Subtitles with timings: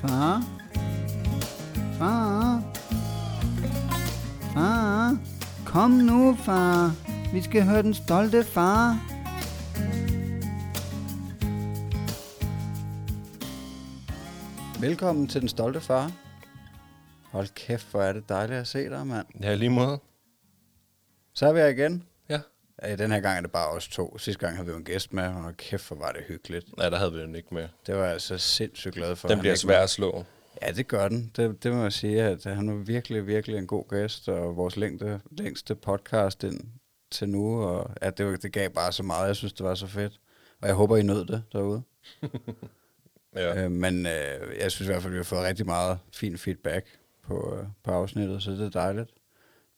[0.00, 0.42] Far?
[1.98, 2.62] Far?
[4.54, 5.18] Far?
[5.66, 6.92] Kom nu, far.
[7.32, 8.98] Vi skal høre den stolte far.
[14.80, 16.12] Velkommen til den stolte far.
[17.32, 19.26] Hold kæft, hvor er det dejligt at se dig, mand.
[19.40, 20.00] Ja, lige måde.
[21.34, 22.04] Så er vi her igen.
[22.82, 24.18] Ja, den her gang er det bare os to.
[24.18, 26.66] Sidste gang havde vi jo en gæst med, og kæft, hvor var det hyggeligt.
[26.78, 27.68] Ja, der havde vi den ikke med.
[27.86, 29.28] Det var jeg så sindssygt glad for.
[29.28, 30.24] Den bliver svær at slå.
[30.62, 31.32] Ja, det gør den.
[31.36, 34.76] Det, det må jeg sige, at han var virkelig, virkelig en god gæst, og vores
[34.76, 36.60] længde, længste podcast ind
[37.10, 39.26] til nu, og ja, det, det gav bare så meget.
[39.26, 40.20] Jeg synes, det var så fedt.
[40.62, 41.82] Og jeg håber, I nød det derude.
[43.36, 43.64] Ja.
[43.64, 46.86] Øh, men øh, jeg synes i hvert fald, vi har fået rigtig meget fin feedback
[47.26, 49.10] på, øh, på afsnittet, så det er dejligt.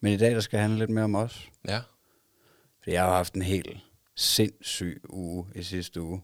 [0.00, 1.48] Men i dag, der skal handle lidt mere om os.
[1.68, 1.80] ja.
[2.84, 3.76] For jeg har haft en helt
[4.16, 6.22] sindssyg uge i sidste uge.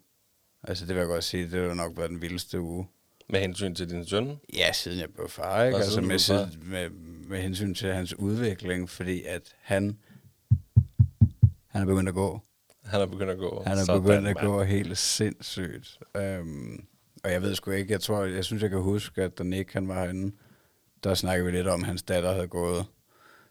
[0.63, 2.87] Altså, det vil jeg godt sige, det har nok været den vildeste uge.
[3.31, 4.37] Med hensyn til din søn.
[4.55, 5.77] Ja, siden jeg blev far, ikke?
[5.77, 6.49] Og Altså med, far.
[6.63, 6.91] med,
[7.29, 9.99] med hensyn til hans udvikling, fordi at han,
[11.69, 12.41] han er begyndt at gå.
[12.85, 13.63] Han er begyndt at gå.
[13.67, 14.47] Han er Sådan, begyndt at mand.
[14.47, 15.99] gå helt sindssygt.
[16.41, 16.85] Um,
[17.25, 19.73] og jeg ved sgu ikke, jeg tror, jeg synes, jeg kan huske, at da Nick
[19.73, 20.37] han var herinde,
[21.05, 22.87] der snakkede vi lidt om, at hans datter havde gået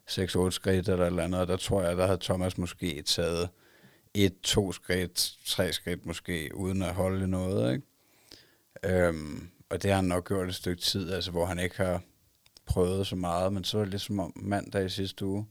[0.08, 3.48] 6-8 skridt eller et eller andet, og der tror jeg, der havde Thomas måske taget
[4.14, 7.86] et, to skridt, tre skridt måske, uden at holde noget, ikke?
[8.84, 12.02] Øhm, og det har han nok gjort et stykke tid, altså hvor han ikke har
[12.66, 15.46] prøvet så meget, men så var det ligesom om mandag i sidste uge,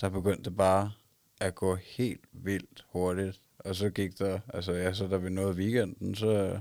[0.00, 0.92] der begyndte det bare
[1.40, 3.40] at gå helt vildt hurtigt.
[3.58, 6.60] Og så gik der, altså ja, så da vi nåede weekenden, så,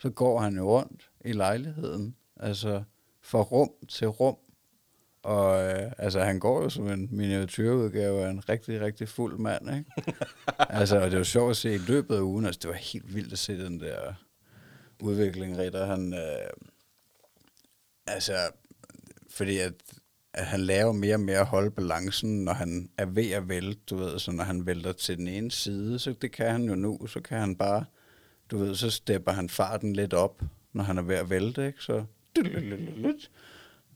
[0.00, 2.82] så går han jo rundt i lejligheden, altså
[3.20, 4.36] fra rum til rum.
[5.22, 9.76] Og øh, altså, han går jo som en miniatyrudgave af en rigtig, rigtig fuld mand,
[9.76, 10.12] ikke?
[10.78, 13.14] altså, og det var sjovt at se i løbet af ugen, altså det var helt
[13.14, 14.14] vildt at se den der
[15.00, 15.86] udvikling, Ritter.
[15.86, 16.50] Han, øh,
[18.06, 18.32] altså,
[19.30, 19.72] fordi at,
[20.34, 23.80] at han laver mere og mere at holde balancen, når han er ved at vælte,
[23.90, 26.74] du ved, så når han vælter til den ene side, så det kan han jo
[26.74, 27.84] nu, så kan han bare,
[28.50, 31.82] du ved, så stepper han farten lidt op, når han er ved at vælte, ikke?
[31.82, 32.04] Så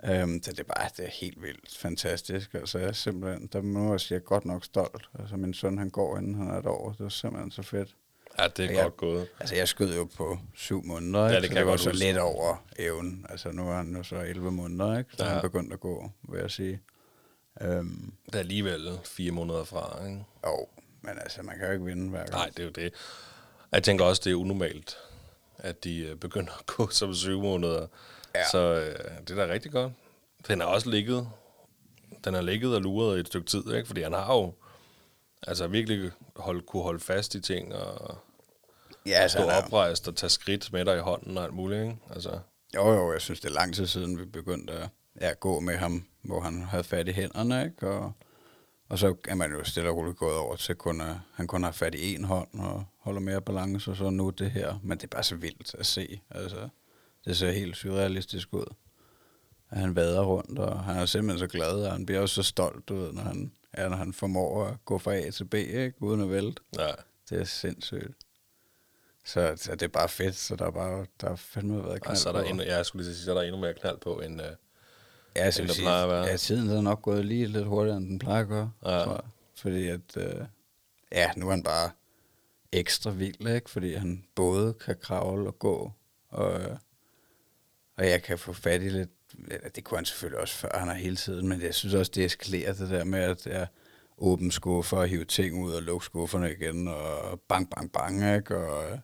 [0.04, 2.54] Øhm, så det er bare det er helt vildt fantastisk.
[2.54, 5.08] Altså, jeg er simpelthen, der må jeg sige, jeg er godt nok stolt.
[5.18, 6.92] Altså, min søn, han går, inden han er et år.
[6.98, 7.94] Det er simpelthen så fedt.
[8.38, 8.82] Ja, det er Ja.
[8.82, 9.28] godt gået.
[9.40, 11.36] Altså, jeg skød jo på syv måneder, Ja, ikke?
[11.36, 13.26] det så kan det jeg var så lidt over evnen.
[13.28, 15.10] Altså, nu er han jo så 11 måneder, ikke?
[15.16, 15.28] Så Ja.
[15.28, 15.32] ja.
[15.34, 16.80] han begyndt at gå, vil jeg sige.
[17.60, 20.24] Øhm, Det er alligevel fire måneder fra, ikke?
[20.46, 20.68] jo,
[21.02, 22.30] men altså, man kan jo ikke vinde hver gang.
[22.30, 22.92] Nej, det er jo det.
[23.72, 24.96] Jeg tænker også, det er unormalt,
[25.58, 27.86] at de øh, begynder at gå som syv måneder.
[28.36, 28.48] Ja.
[28.50, 29.92] Så øh, det er da rigtig godt.
[30.48, 31.28] Den har også ligget,
[32.24, 33.86] den har ligget og luret i et stykke tid, ikke?
[33.86, 34.52] Fordi han har jo
[35.42, 38.18] altså virkelig hold, kunne holde fast i ting og
[39.06, 41.96] Ja, altså, stå oprejst og tage skridt med dig i hånden og alt muligt, ikke?
[42.10, 42.38] Altså,
[42.74, 44.88] Jo, jo, jeg synes, det er lang tid siden, vi begyndte at
[45.20, 47.88] ja, gå med ham, hvor han havde fat i hænderne, ikke?
[47.90, 48.12] Og,
[48.88, 51.62] og så er man jo stille og roligt gået over til, kun at, han kun
[51.62, 54.78] har fat i en hånd og holder mere balance, og så nu det her.
[54.82, 56.20] Men det er bare så vildt at se.
[56.30, 56.68] Altså,
[57.26, 58.74] det ser helt surrealistisk ud.
[59.70, 62.42] At han vader rundt, og han er simpelthen så glad, og han bliver også så
[62.42, 65.54] stolt, du ved, når han, ja, når han formår at gå fra A til B,
[65.54, 65.94] ikke?
[66.02, 66.62] Uden at vælte.
[66.78, 66.90] ja.
[67.30, 68.12] Det er sindssygt.
[69.24, 72.00] Så, så det er bare fedt, så der er bare, der er fandme været Og
[72.00, 72.48] knald så er der på.
[72.48, 74.48] endnu, ja, jeg skulle lige sige, så er der endnu mere knald på, end, øh,
[75.36, 76.24] Ja, så end der sige, plejer at være.
[76.24, 78.70] ja, tiden er nok gået lige lidt hurtigere, end den plejer at gøre.
[78.84, 78.88] Ja.
[79.04, 79.20] Tror jeg.
[79.54, 80.44] Fordi at, øh,
[81.12, 81.90] ja, nu er han bare
[82.72, 83.70] ekstra vild, ikke?
[83.70, 85.92] Fordi han både kan kravle og gå,
[86.28, 86.76] og, øh,
[87.96, 89.10] og jeg kan få fat i lidt,
[89.50, 92.12] ja, det kunne han selvfølgelig også før, han har hele tiden, men jeg synes også,
[92.14, 93.66] det eskalerer det der med, at jeg
[94.18, 98.56] åbne skuffer og hive ting ud og lukke skufferne igen, og bang, bang, bang, ikke?
[98.56, 98.98] Og øh,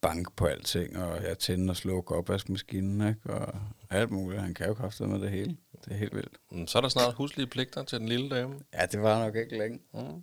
[0.00, 3.30] bank på alting, og jeg tænder og slukker opvaskemaskinen, ikke?
[3.30, 3.54] Og
[3.90, 4.42] alt muligt.
[4.42, 5.56] Han kan jo kræfte med det hele.
[5.84, 6.36] Det er helt vildt.
[6.50, 8.54] mm, så er der snart huslige pligter til den lille dame.
[8.74, 9.80] Ja, det var nok ikke længe.
[9.94, 10.22] Mm.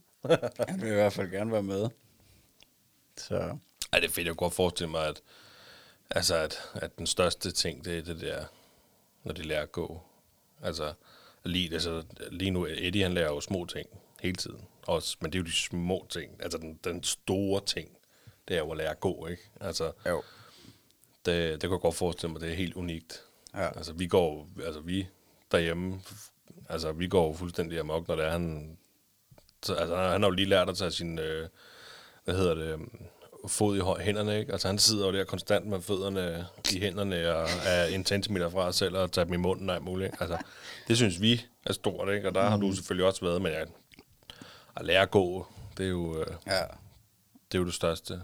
[0.70, 1.90] Han vil i hvert fald gerne være med.
[3.18, 3.58] Så
[3.94, 4.28] Ej, det er fedt.
[4.28, 5.22] Jeg kunne godt forestille mig, at,
[6.16, 8.46] altså at, at den største ting, det er det der,
[9.24, 10.02] når de lærer at gå.
[10.64, 10.94] Altså,
[11.44, 13.90] lige, altså, lige nu, Eddie han lærer jo små ting
[14.22, 14.68] hele tiden.
[14.88, 16.44] Også, men det er jo de små ting.
[16.44, 17.98] Altså, den, den store ting,
[18.48, 19.50] det er jo at lære at gå, ikke?
[19.62, 20.24] Altså, jo.
[21.26, 23.24] det, det kan jeg godt forestille mig, det er helt unikt.
[23.54, 23.78] Ja.
[23.78, 25.08] Altså, vi går, altså, vi
[25.52, 26.02] derhjemme,
[26.70, 28.78] altså, vi går fuldstændig amok, når det er, han,
[29.64, 31.50] så, altså, han har jo lige lært at tage sin, øh,
[32.24, 33.06] hvad hedder det, øhm,
[33.48, 34.52] fod i hænderne, ikke?
[34.52, 38.72] Altså, han sidder jo der konstant med fødderne i hænderne og er en centimeter fra
[38.72, 40.18] sig selv og tager dem i munden og alt muligt, ikke?
[40.24, 40.38] Altså,
[40.88, 42.28] det synes vi er stort, ikke?
[42.28, 43.66] Og der har du selvfølgelig også været, men jeg,
[44.76, 45.48] at lære at gå,
[45.78, 46.62] det er jo, øh, Ja.
[47.52, 48.22] det, er jo det største.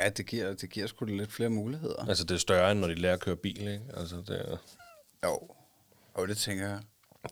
[0.00, 2.06] Ja, det giver, det giver sgu lidt flere muligheder.
[2.08, 3.82] Altså, det er større, end når de lærer at køre bil, ikke?
[3.96, 4.56] Altså, det, er-
[5.24, 5.48] Jo,
[6.14, 6.80] og det tænker jeg.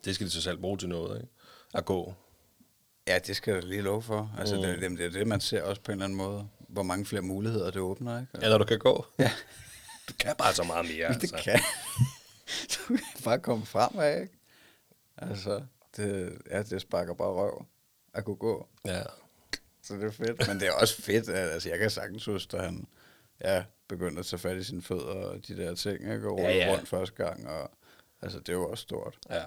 [0.05, 1.33] det skal de så selv bruge til noget, ikke?
[1.73, 2.13] At gå.
[3.09, 4.35] Ja, det skal jeg lige love for.
[4.39, 4.61] Altså, mm.
[4.61, 6.47] det, det, er det, man ser også på en eller anden måde.
[6.59, 8.31] Hvor mange flere muligheder det åbner, ikke?
[8.41, 9.05] Eller du kan gå.
[9.19, 9.31] Ja.
[10.09, 11.37] Du kan bare så meget mere, Det altså.
[11.43, 11.59] kan.
[12.73, 14.33] du kan bare komme fremad, ikke?
[15.17, 15.63] Altså,
[15.97, 17.65] det, ja, det sparker bare røv
[18.13, 18.67] at kunne gå.
[18.85, 19.03] Ja.
[19.83, 20.47] Så det er fedt.
[20.47, 22.87] Men det er også fedt, at altså, jeg kan sagtens huske, at han
[23.43, 26.29] ja, begyndte at tage fat i sine fødder og de der ting, ikke?
[26.29, 27.47] Og Ja, ja, rundt første gang.
[27.47, 27.71] Og,
[28.21, 29.17] altså, det er jo også stort.
[29.29, 29.43] Ja.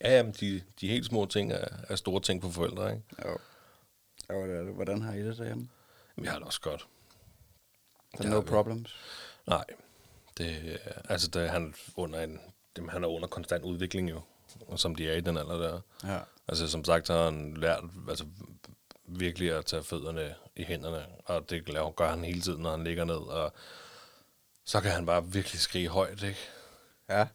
[0.00, 3.02] Ja, jamen, de, de helt små ting er, er store ting for forældre, ikke?
[3.24, 3.38] Jo.
[4.30, 4.62] Jo, er.
[4.62, 5.68] Hvordan har I det derhjemme?
[6.16, 6.86] Men jeg har det også godt.
[8.12, 8.96] Der Det no problems?
[9.46, 9.64] Nej.
[10.38, 10.78] Det,
[11.08, 12.40] altså, det, han, under en,
[12.76, 14.20] det, han er under konstant udvikling jo,
[14.66, 15.80] og som de er i den alder der.
[16.12, 16.18] Ja.
[16.48, 18.26] Altså, som sagt, har han lært altså,
[19.04, 21.64] virkelig at tage fødderne i hænderne, og det
[21.96, 23.52] gør han hele tiden, når han ligger ned, og
[24.64, 26.40] så kan han bare virkelig skrige højt, ikke?
[27.08, 27.26] Ja.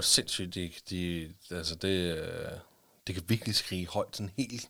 [0.00, 2.50] Er du sindssygt, de, de, altså det, øh,
[3.06, 4.68] de kan virkelig skrige højt, sådan helt...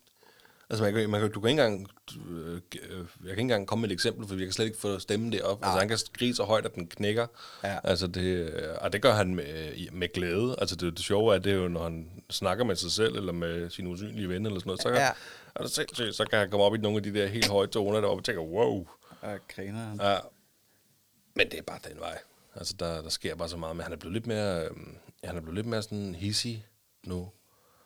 [0.71, 1.89] Altså man kan, man kan, du kan ikke engang,
[2.31, 4.79] øh, øh, jeg kan ikke engang komme med et eksempel, for jeg kan slet ikke
[4.79, 5.65] få stemmen det op.
[5.65, 7.27] Altså han kan skrige så højt, at den knækker.
[7.65, 7.79] Ja.
[7.85, 10.55] Altså det, øh, og det gør han med, med glæde.
[10.59, 13.33] Altså det, det sjove er, det er jo, når han snakker med sig selv, eller
[13.33, 15.11] med sin usynlige ven, eller sådan noget, så kan, Ja.
[15.55, 17.67] er det sindssygt, så kan han komme op i nogle af de der helt høje
[17.67, 18.87] toner deroppe, og tænker, wow.
[19.23, 20.01] Ja, griner han.
[20.03, 20.19] Ja.
[21.35, 22.19] Men det er bare den vej.
[22.61, 23.77] Altså, der, der sker bare så meget.
[23.77, 26.67] Men han er blevet lidt mere, øhm, han er blevet lidt mere sådan hissig
[27.05, 27.31] nu.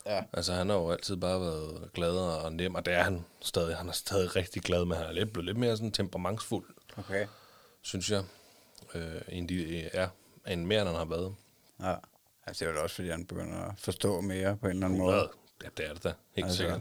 [0.07, 0.23] Ja.
[0.33, 3.77] Altså, han har jo altid bare været gladere og nem, og det er han stadig.
[3.77, 6.65] Han er stadig rigtig glad, men han er lidt, blevet lidt mere sådan temperamentsfuld,
[6.97, 7.27] Okay.
[7.83, 8.25] synes jeg.
[8.95, 10.09] Øh, end de, ja,
[10.49, 11.35] end mere, end han har været.
[11.81, 11.95] Ja.
[12.47, 14.99] Altså, det er jo også, fordi han begynder at forstå mere på en eller anden
[14.99, 15.17] måde.
[15.17, 15.31] Måde.
[15.65, 16.13] Ja, det er det da.
[16.33, 16.81] Helt altså, sikkert.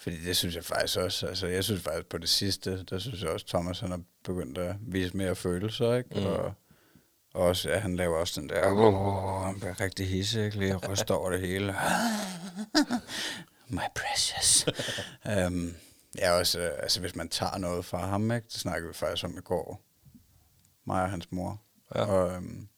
[0.00, 3.22] Fordi det synes jeg faktisk også, altså jeg synes faktisk på det sidste, der synes
[3.22, 6.20] jeg også, Thomas han har begyndt at vise mere følelser, ikke?
[6.20, 6.26] Mm.
[6.26, 6.54] Og
[7.38, 10.58] også, ja, han laver også den der, oh, han bliver rigtig hisse, ikke?
[10.58, 11.74] Lige ryster over det hele.
[13.68, 14.66] My precious.
[15.46, 15.74] um,
[16.18, 18.44] ja, også, øh, altså hvis man tager noget fra ham, ikke?
[18.44, 19.82] Det snakkede vi faktisk om i går.
[20.86, 21.62] Mig og hans mor.
[21.94, 22.00] Ja.
[22.04, 22.68] Og, øhm,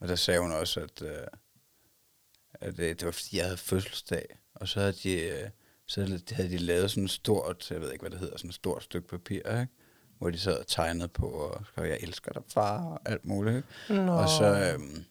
[0.00, 1.26] og der sagde hun også, at, øh,
[2.54, 5.50] at det, det var fordi, jeg havde fødselsdag, og så havde de, øh,
[5.86, 8.36] så havde de- havde de lavet sådan et stort, jeg ved ikke, hvad det hedder,
[8.36, 9.68] sådan et stort stykke papir, ikke?
[10.18, 13.66] Hvor de sad og tegnede på, og skrev, jeg elsker dig, far, og alt muligt.
[13.88, 14.12] Nå.
[14.12, 15.04] Og så, øhm,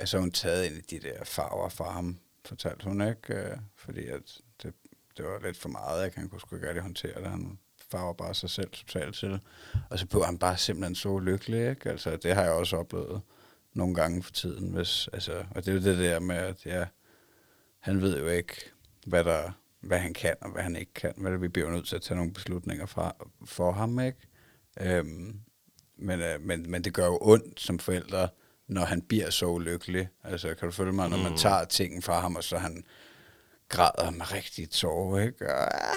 [0.00, 3.34] ja, så har hun taget en af de der farver fra ham, fortalte hun, ikke?
[3.34, 4.74] Øh, fordi at det,
[5.16, 6.18] det var lidt for meget, ikke?
[6.18, 7.30] Han kunne sgu ikke rigtig håndtere det.
[7.30, 7.58] Han
[7.90, 9.40] farver bare sig selv totalt til.
[9.90, 11.90] Og så blev han bare simpelthen så lykkelig, ikke?
[11.90, 13.20] Altså, det har jeg også oplevet
[13.72, 14.72] nogle gange for tiden.
[14.72, 16.86] Hvis, altså, og det er jo det der med, at ja,
[17.78, 18.54] han ved jo ikke,
[19.06, 19.50] hvad, der,
[19.80, 21.12] hvad han kan og hvad han ikke kan.
[21.16, 24.18] Vel, vi bliver nødt til at tage nogle beslutninger fra, for ham, ikke?
[24.80, 25.40] Øhm,
[25.98, 28.28] men, øh, men, men det gør jo ondt som forældre,
[28.68, 30.08] når han bliver så ulykkelig.
[30.24, 32.84] Altså, kan du følge mig, når man tager ting fra ham, og så han
[33.68, 35.54] græder med rigtig tårer, ikke?
[35.54, 35.96] Og, ah,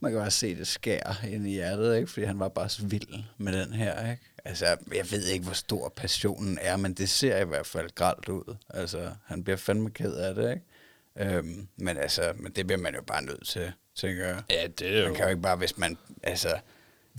[0.00, 2.08] man kan bare se det skær ind i hjertet, ikke?
[2.08, 4.22] Fordi han var bare så vild med den her, ikke?
[4.44, 8.28] Altså, jeg ved ikke, hvor stor passionen er, men det ser i hvert fald gralt
[8.28, 8.56] ud.
[8.70, 11.36] Altså, han bliver fandme ked af det, ikke?
[11.36, 14.42] Øhm, men altså, men det bliver man jo bare nødt til, tænker jeg.
[14.50, 15.04] Ja, det er jo...
[15.06, 16.58] Man kan jo ikke bare, hvis man, altså,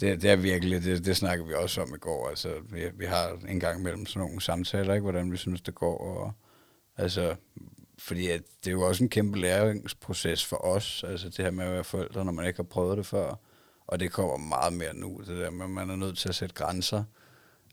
[0.02, 3.06] det, det er virkelig, det, det snakker vi også om i går, altså, vi, vi
[3.06, 6.34] har en gang imellem sådan nogle samtaler, ikke, hvordan vi synes, det går, og
[6.98, 7.36] altså,
[7.98, 11.66] fordi at det er jo også en kæmpe læringsproces for os, altså det her med
[11.66, 13.40] at være forældre, når man ikke har prøvet det før,
[13.88, 16.36] og det kommer meget mere nu, det der med, at man er nødt til at
[16.36, 17.04] sætte grænser,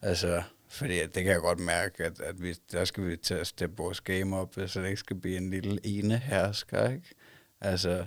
[0.01, 3.33] altså, fordi at det kan jeg godt mærke, at, at vi, der skal vi til
[3.33, 7.15] at steppe vores game op, så det ikke skal blive en lille ene hersker, ikke?
[7.61, 8.05] Altså,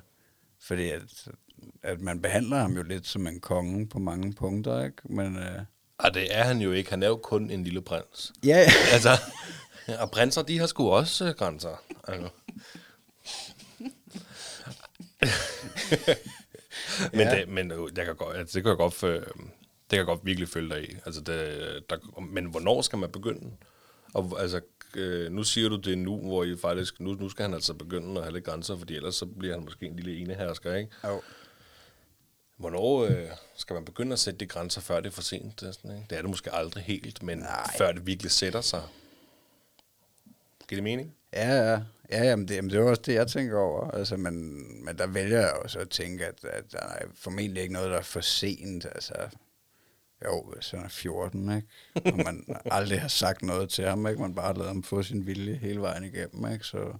[0.60, 1.28] fordi at,
[1.82, 4.96] at man behandler ham jo lidt som en konge på mange punkter, ikke?
[5.04, 5.58] Men øh,
[5.98, 6.90] Og det er han jo ikke.
[6.90, 8.32] Han er jo kun en lille prins.
[8.44, 9.10] ja, Altså,
[10.00, 11.82] og prinser, de har sgu også øh, grænser.
[12.08, 12.28] Altså.
[17.12, 17.36] men, Ja.
[17.40, 19.26] det, men øh, jeg kan godt, altså, det kan jeg godt, øh, det
[19.90, 20.96] kan jeg godt virkelig følge dig i.
[21.06, 23.50] Altså, det, der, men hvornår skal man begynde?
[24.14, 24.60] Og altså,
[24.96, 28.16] øh, nu siger du det nu, hvor I faktisk, nu, nu skal han altså begynde
[28.16, 30.90] at have lidt grænser, fordi ellers så bliver han måske en lille enehersker, ikke?
[31.04, 31.22] jo.
[32.60, 35.60] Hvornår øh, skal man begynde at sætte de grænser, før det er for sent?
[35.60, 36.06] Det er, sådan, ikke?
[36.10, 37.70] det er det måske aldrig helt, men Nej.
[37.78, 38.82] før det virkelig sætter sig.
[40.68, 41.14] Giver det mening?
[41.32, 41.80] Ja, ja.
[42.10, 43.90] Ja, jamen det, jamen det er også det, jeg tænker over.
[43.90, 44.34] Altså, men,
[44.84, 47.96] men der vælger jeg også at tænke, at, at der er formentlig ikke noget, der
[47.96, 48.84] er for sent.
[48.84, 49.14] Altså,
[50.24, 51.68] jo, hvis han er 14, ikke?
[51.94, 54.20] Og man aldrig har sagt noget til ham, ikke?
[54.20, 56.64] Man bare lavet ham få sin vilje hele vejen igennem, ikke?
[56.64, 56.92] Så,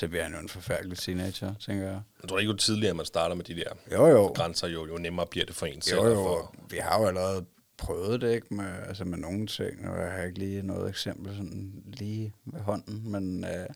[0.00, 2.00] så bliver han jo en forfærdelig teenager, tænker jeg.
[2.22, 4.26] Jeg tror ikke, jo tidligere man starter med de der Jo, jo.
[4.26, 5.98] grænser, jo, jo nemmere bliver det for en selv.
[5.98, 7.44] Jo, jo, få- vi har jo allerede
[7.78, 11.36] prøvet det, ikke, med, altså med nogle ting, og jeg har ikke lige noget eksempel
[11.36, 13.66] sådan lige ved hånden, men, øh,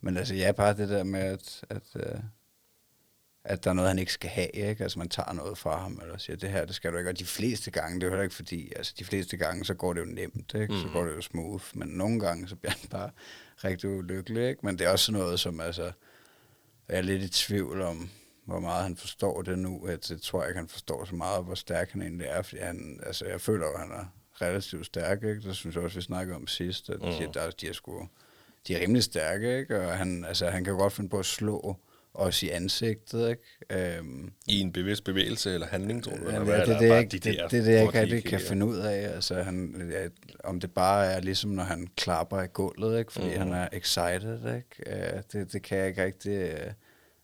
[0.00, 2.20] men altså, ja, bare det der med, at, at, øh,
[3.44, 4.82] at der er noget, han ikke skal have, ikke?
[4.82, 7.18] Altså, man tager noget fra ham, eller siger, det her, det skal du ikke, og
[7.18, 9.92] de fleste gange, det er jo heller ikke fordi, altså, de fleste gange, så går
[9.92, 10.74] det jo nemt, ikke?
[10.78, 13.10] Så går det jo smooth, men nogle gange, så bliver han bare
[13.64, 14.66] rigtig ulykkelig, ikke?
[14.66, 15.92] Men det er også noget, som, altså,
[16.88, 18.10] jeg er lidt i tvivl om,
[18.44, 19.86] hvor meget han forstår det nu.
[19.86, 22.42] At jeg tror ikke, han forstår så meget, hvor stærk han egentlig er.
[22.42, 24.04] Fordi han, altså, jeg føler jo, at han er
[24.42, 25.22] relativt stærk.
[25.22, 25.40] Ikke?
[25.40, 26.90] Det synes jeg også, vi snakkede om sidst.
[26.90, 27.10] At Mhm.
[27.10, 28.08] de, der, de, er sgu,
[28.66, 29.58] de er rimelig stærke.
[29.58, 29.80] Ikke?
[29.86, 31.76] Og han, altså, han kan godt finde på at slå
[32.14, 33.28] os i ansigtet.
[33.30, 33.96] Ikke?
[33.98, 36.24] Øhm, I en bevidst bevægelse eller handling, tror du?
[36.24, 36.60] Eller det, hvad?
[36.60, 38.66] er det, det, bare jeg, de det, det, det, det, jeg ikke rigtig kan finde
[38.66, 39.14] ud af.
[39.14, 40.08] Altså, han, ja,
[40.44, 43.12] om det bare er ligesom, når han klapper i gulvet, ikke?
[43.12, 43.34] fordi Mhm.
[43.34, 43.40] mm.
[43.40, 44.54] han er excited.
[44.56, 45.12] Ikke?
[45.14, 46.52] Uh, det, det kan jeg ikke rigtig...
[46.54, 46.72] Uh,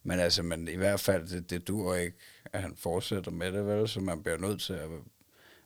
[0.02, 2.16] men altså, men i hvert fald, det, det dur ikke,
[2.52, 3.88] at han fortsætter med det, vel?
[3.88, 4.88] Så man bliver nødt til at...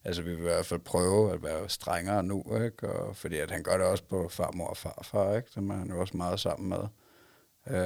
[0.05, 2.89] Altså, vi vil i hvert fald prøve at være strengere nu, ikke?
[2.89, 5.49] Og, fordi at han gør det også på farmor og farfar, ikke?
[5.55, 6.89] Dem er han jo også meget sammen med.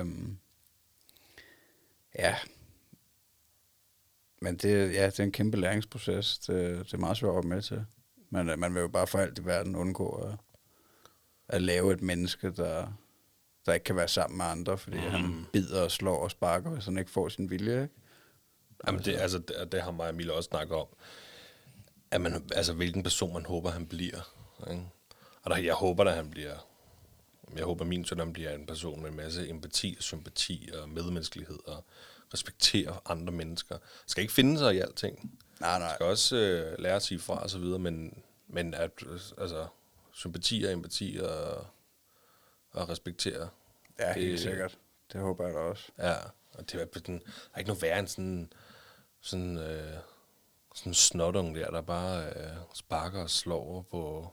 [0.01, 0.39] Um,
[2.19, 2.37] ja,
[4.45, 6.39] men det, ja, det er en kæmpe læringsproces.
[6.39, 7.85] Det, det er meget svært at være med til.
[8.31, 10.37] Men man vil jo bare for alt i verden undgå at,
[11.49, 12.93] at lave et menneske, der,
[13.67, 15.03] der ikke kan være sammen med andre, fordi mm.
[15.03, 17.83] han bider og slår og sparker, hvis han ikke får sin vilje.
[17.83, 17.95] Ikke?
[18.87, 20.87] Jamen, det, altså, det, det har mig og Mille også snakket om.
[22.11, 24.35] At man, altså, hvilken person man håber, han bliver.
[24.71, 24.83] Ikke?
[25.43, 26.55] Og der, jeg håber, at han bliver...
[27.57, 31.59] Jeg håber, min søn bliver en person med en masse empati og sympati og medmenneskelighed
[31.67, 31.85] og
[32.35, 33.79] respekterer andre mennesker.
[34.07, 35.41] Skal ikke finde sig i alting.
[35.61, 35.95] Nej, nej.
[35.95, 38.91] Skal også øh, lære at sige fra og så videre, men, men at,
[39.39, 39.67] altså,
[40.13, 41.67] sympati og empati og,
[42.71, 43.49] og respektere.
[43.99, 44.79] Ja, det- helt sikkert.
[45.13, 45.85] Det håber jeg da også.
[45.99, 46.15] Ja,
[46.55, 48.53] og det er sådan, der er ikke noget værre end sådan,
[49.21, 49.95] sådan, øh,
[50.75, 54.31] sådan en snotung der, der bare øh, sparker og slår på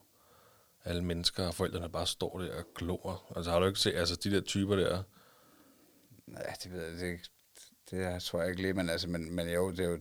[0.85, 3.33] alle mennesker, og forældrene bare står der og glor.
[3.35, 5.03] Altså har du ikke set, altså de der typer der,
[6.31, 7.23] Nej, det ved jeg det, ikke.
[7.91, 9.99] det tror jeg ikke lige, men, altså, men, men jo, det er jo,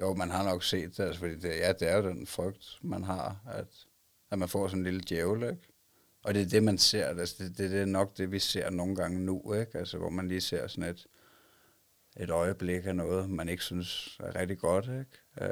[0.00, 2.78] jo, man har nok set det, altså, fordi det, ja, det er jo den frygt,
[2.82, 3.86] man har, at,
[4.30, 5.62] at man får sådan en lille djævel, ikke?
[6.24, 8.70] Og det er det, man ser, altså, det, det, det er nok det, vi ser
[8.70, 9.78] nogle gange nu, ikke?
[9.78, 11.06] Altså, hvor man lige ser sådan et,
[12.20, 15.46] et øjeblik af noget, man ikke synes er rigtig godt, ikke?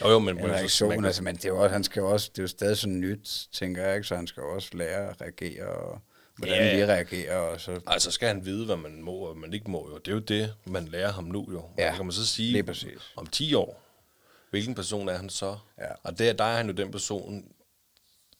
[0.00, 1.84] Jo jo, men en man- reaktion, man kan- altså, men det er jo også, han
[1.84, 4.08] skal også, det er jo stadig sådan nyt, tænker jeg, ikke?
[4.08, 5.98] Så han skal også lære at reagere, og
[6.36, 6.76] hvordan Ja.
[6.76, 9.70] vi reagerer, og så Altså skal han vide, hvad man må og hvad man ikke
[9.70, 9.98] må jo.
[9.98, 11.64] Det er jo det, man lærer ham nu jo.
[11.78, 12.64] Ja, Ja, kan man så sige,
[13.16, 13.82] om 10 år,
[14.50, 15.56] hvilken person er han så?
[15.78, 15.88] Ja.
[16.02, 17.44] Og der, der er han jo den person,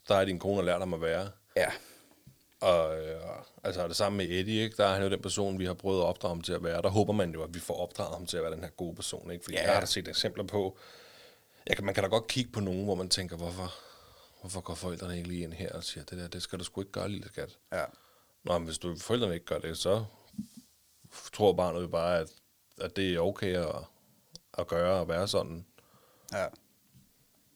[0.09, 1.29] der er din kone har lært ham at være.
[1.57, 1.67] ja,
[2.65, 3.21] Og øh,
[3.65, 4.77] altså det samme med Eddie, ikke?
[4.77, 6.83] der er han jo den person, vi har prøvet at opdrage ham til at være.
[6.83, 8.95] Der håber man jo, at vi får opdraget ham til at være den her gode
[8.95, 9.31] person.
[9.31, 9.45] Ikke?
[9.45, 9.63] Fordi Ja.
[9.65, 10.79] jeg har da set eksempler på,
[11.67, 13.75] jeg kan, man kan da godt kigge på nogen, hvor man tænker, hvorfor,
[14.41, 16.81] hvorfor går forældrene ikke lige ind her og siger, det der, det skal du sgu
[16.81, 17.59] ikke gøre, lille skat.
[17.73, 17.85] ja.
[18.45, 20.05] Nå, men hvis du, forældrene ikke gør det, så
[21.33, 22.29] tror barnet jo bare, at,
[22.81, 23.75] at det er okay at,
[24.59, 25.67] at gøre og være sådan.
[26.33, 26.43] Ja.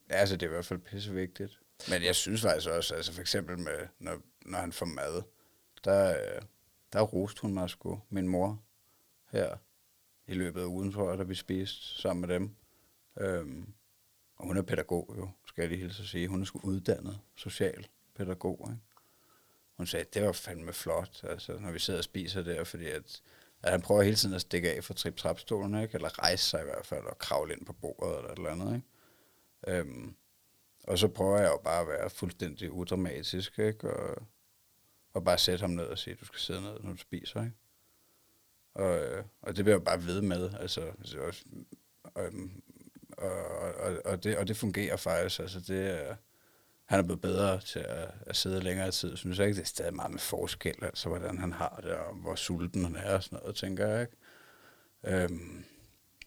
[0.09, 1.59] Ja, altså det er i hvert fald pissevigtigt.
[1.89, 5.23] Men jeg synes faktisk også, altså for eksempel med, når, når han får mad,
[5.83, 6.41] der, øh,
[6.93, 8.61] der roste hun mig sgu, min mor,
[9.31, 9.57] her
[10.27, 12.55] i løbet af ugen, tror jeg, da vi spiste sammen med dem.
[13.19, 13.73] Øhm,
[14.35, 16.27] og hun er pædagog jo, skal jeg lige hilse at sige.
[16.27, 18.81] Hun er sgu uddannet socialpædagog, ikke?
[19.77, 23.21] Hun sagde, det var fandme flot, altså, når vi sidder og spiser der, fordi at,
[23.63, 25.95] at han prøver hele tiden at stikke af fra trip trapstolen ikke?
[25.95, 28.75] Eller rejse sig i hvert fald, og kravle ind på bordet eller et eller andet,
[28.75, 29.79] ikke?
[29.79, 30.15] Øhm,
[30.83, 33.93] og så prøver jeg jo bare at være fuldstændig udramatisk, ikke?
[33.93, 34.23] Og,
[35.13, 37.55] og bare sætte ham ned og sige, du skal sidde ned, når du spiser, ikke?
[38.73, 41.45] Og, og det vil jeg jo bare ved med, altså, altså også,
[42.17, 42.61] øhm,
[43.17, 43.31] og,
[43.75, 46.15] og, og, det, og det fungerer faktisk, altså det er,
[46.85, 49.67] han er blevet bedre til at, at sidde længere tid, synes jeg ikke, det er
[49.67, 53.23] stadig meget med forskel, altså hvordan han har det, og hvor sulten han er og
[53.23, 55.23] sådan noget, tænker jeg, ikke?
[55.23, 55.65] Øhm,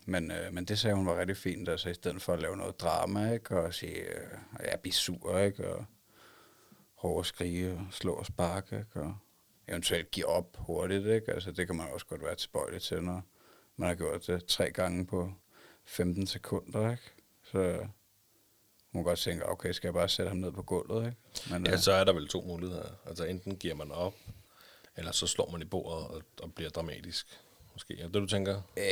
[0.06, 2.56] men, øh, men det sagde hun var rigtig fint, altså i stedet for at lave
[2.56, 3.60] noget drama, ikke?
[3.60, 5.74] Og sige, øh, ja, blive sur, ikke?
[5.74, 5.84] Og
[6.94, 9.00] hård at skrige og slå og sparke, ikke?
[9.00, 9.16] Og
[9.68, 11.32] eventuelt give op hurtigt, ikke?
[11.32, 13.22] Altså det kan man også godt være tilbøjelig til, når
[13.76, 15.32] man har gjort det tre gange på
[15.84, 17.02] 15 sekunder, ikke?
[17.42, 17.86] Så
[18.92, 21.16] hun kan godt tænke, okay, skal jeg bare sætte ham ned på gulvet, ikke?
[21.50, 22.88] Men, Ja, øh, så er der vel to muligheder.
[23.06, 24.14] Altså enten giver man op,
[24.96, 27.26] eller så slår man i bordet og, og bliver dramatisk.
[27.72, 28.00] Måske.
[28.00, 28.62] Er det, du tænker?
[28.76, 28.82] Øh,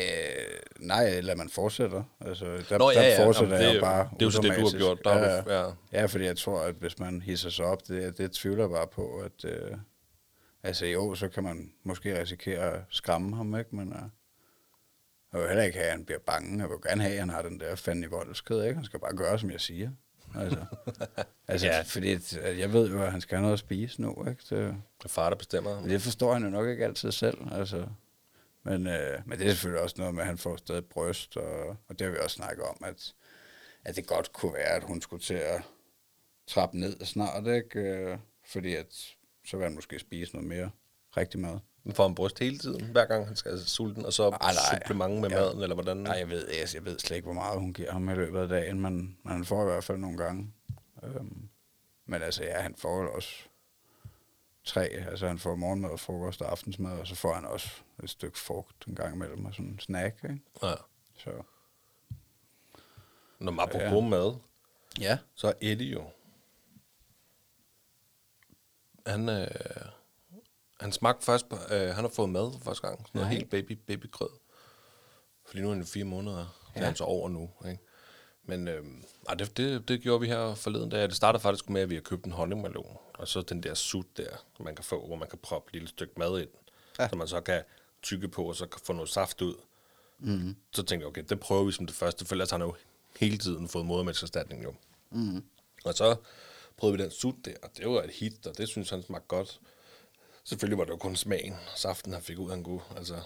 [0.79, 2.03] nej, eller man fortsætter.
[2.21, 3.27] Altså, der, Nå, ja, der ja.
[3.27, 4.99] fortsætter Jamen, jeg det- jo bare det er jo så det, du har gjort.
[5.05, 5.73] Der har ja, du- ja.
[6.01, 8.87] ja, fordi jeg tror, at hvis man hisser sig op, det, det tvivler jeg bare
[8.87, 9.77] på, at, øh,
[10.63, 13.77] Altså jo, så kan man måske risikere at skræmme ham, ikke?
[13.77, 13.99] Men uh,
[15.33, 16.59] jeg vil heller ikke have, at han bliver bange.
[16.63, 18.75] Jeg vil gerne have, at han har den der fanden i voldsked, ikke?
[18.75, 19.91] Han skal bare gøre, som jeg siger.
[20.39, 20.65] Altså,
[21.49, 21.83] altså Ja.
[21.83, 24.43] fordi at, jeg ved jo, at han skal have noget at spise nu, ikke?
[24.51, 25.83] Det, Det er far, der bestemmer.
[25.83, 27.87] det forstår han jo nok ikke altid selv, altså.
[28.63, 31.69] Men, øh, men det er selvfølgelig også noget med, at han får stadig bryst, og,
[31.89, 33.15] og det har vi også snakket om, at,
[33.85, 35.63] at det godt kunne være, at hun skulle til at
[36.47, 37.81] trappe ned snart, ikke?
[37.81, 38.19] Øh,
[38.53, 38.95] fordi at,
[39.47, 40.71] så vil han måske spise noget mere
[41.17, 41.59] rigtig mad.
[41.85, 44.53] Men får han bryst hele tiden, hver gang han skal sulten, og så nej.
[44.53, 45.41] supplement med Ja.
[45.41, 45.97] maden, eller hvordan?
[45.97, 48.41] Nej, jeg ved, jeg, jeg ved slet ikke, hvor meget hun giver ham i løbet
[48.41, 50.53] af dagen, men, men han får i hvert fald nogle gange.
[51.05, 51.49] Øhm,
[52.07, 53.49] men altså, ja, han får jo også
[54.65, 54.83] tre.
[54.89, 57.71] Altså, han får morgenmad, frokost og aftensmad, og så får han også
[58.03, 60.41] et stykke frugt en gang imellem, og sådan en snack, ikke?
[60.63, 60.75] Ja.
[61.19, 61.43] Så,
[63.39, 64.09] Når man apropos Ja.
[64.09, 64.35] mad,
[65.01, 65.19] ja.
[65.35, 66.05] så er Eddie jo...
[69.07, 69.47] Han, øh,
[70.81, 72.99] han smagte først på, øh, han har fået mad for første gang.
[73.07, 74.31] Sådan noget helt baby, babygrød.
[75.47, 76.39] Fordi nu er han jo fire måneder.
[76.75, 76.85] Er Ja.
[76.85, 77.51] han så over nu.
[77.69, 77.83] Ikke?
[78.45, 78.85] Men øh,
[79.29, 81.03] ej, det, det, det, gjorde vi her forleden dag.
[81.03, 82.97] Det startede faktisk med, at vi har købt en honningmelon.
[83.15, 84.29] Og så den der sut der,
[84.61, 86.49] man kan få, hvor man kan proppe et lille stykke mad ind.
[86.99, 87.09] Ja.
[87.09, 87.63] Så man så kan
[88.03, 89.55] tykke på, og så kan få noget saft ud.
[90.19, 90.57] Mm.
[90.73, 92.75] Så tænkte jeg, okay, det prøver vi som det første, for ellers har han jo
[93.19, 94.75] hele tiden fået modermælkserstatning jo.
[95.11, 95.45] Mm.
[95.85, 96.17] Og så
[96.77, 99.27] prøvede vi den sut der, og det var et hit, og det synes han smagte
[99.29, 99.61] godt.
[100.45, 102.81] Selvfølgelig var det jo kun smagen, saften han fik ud en god.
[102.97, 103.21] Altså,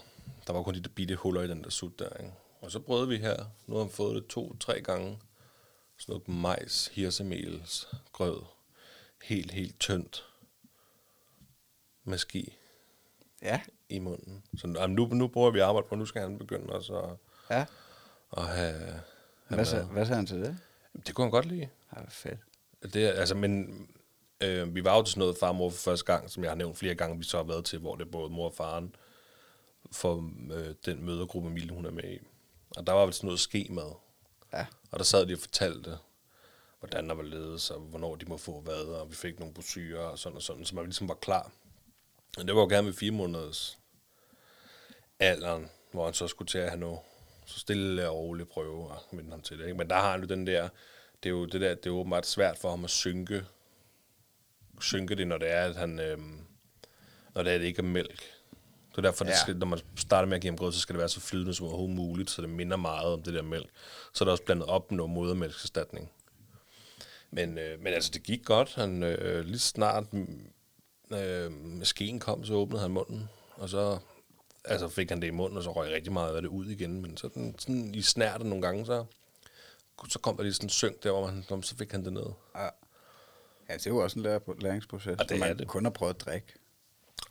[0.47, 2.31] der var kun de der bitte huller i den der sut der, ikke?
[2.65, 5.19] Og så prøvede vi her, nu har han fået det to-tre gange.
[5.97, 8.41] Sådan noget majs, hirsemels, grød.
[9.23, 10.25] Helt, helt tyndt.
[12.03, 12.53] Med ski
[13.41, 13.61] Ja.
[13.89, 14.43] i munden.
[14.57, 17.09] Så jamen, nu, nu bruger vi arbejde på, nu skal han begynde også at,
[17.49, 17.65] Ja.
[18.37, 18.73] at have...
[18.73, 19.01] have
[19.47, 20.57] Hvad, sagde, hvad sagde han til det?
[21.07, 21.69] Det kunne han godt lide.
[21.95, 22.39] Ja, fedt.
[22.93, 23.87] Det, altså, men
[24.41, 26.77] øh, vi var jo til sådan noget farmor for første gang, som jeg har nævnt
[26.77, 28.95] flere gange, vi så har været til, hvor det er både mor og faren
[29.91, 32.19] for øh, den mødergruppe, Mille hun er med i.
[32.77, 33.91] Og der var vel sådan noget skemad.
[34.53, 34.65] Ja.
[34.91, 35.97] Og der sad de og fortalte,
[36.79, 40.05] hvordan der var ledes, og hvornår de må få hvad, og vi fik nogle brosyrer
[40.05, 41.51] og sådan og sådan, så man ligesom var klar.
[42.37, 43.77] Men det var jo gerne med fire måneders
[45.19, 46.99] alderen, hvor han så skulle til at have noget
[47.45, 49.65] så stille og roligt prøve at vende ham til det.
[49.65, 49.77] Ikke?
[49.77, 50.69] Men der har han jo den der,
[51.23, 53.45] det er jo det der, det er åbenbart svært for ham at synke,
[54.81, 56.47] synke det, når det er, at han, øhm,
[57.35, 58.34] når det er, at det ikke er mælk.
[58.95, 59.31] Det er derfor, ja.
[59.31, 61.19] det skal, når man starter med at give ham grød, så skal det være så
[61.19, 63.69] flydende som overhovedet muligt, så det minder meget om det der mælk.
[64.13, 66.11] Så er der også blandet op med noget modermælkserstatning.
[67.31, 68.75] Men, øh, men altså, det gik godt.
[68.75, 70.45] Han øh, lige snart mm,
[71.11, 71.51] øh,
[71.83, 73.99] skeen kom, så åbnede han munden, og så
[74.65, 77.01] altså, fik han det i munden, og så røg rigtig meget af det ud igen.
[77.01, 79.05] Men sådan, sådan i snærte nogle gange, så,
[80.09, 82.27] så kom der lige sådan en synk der, hvor man, så fik han det ned.
[82.55, 82.69] Ja.
[83.69, 85.67] Ja, det er jo også en læringsproces, det når er man det.
[85.67, 86.47] kun har prøvet at drikke.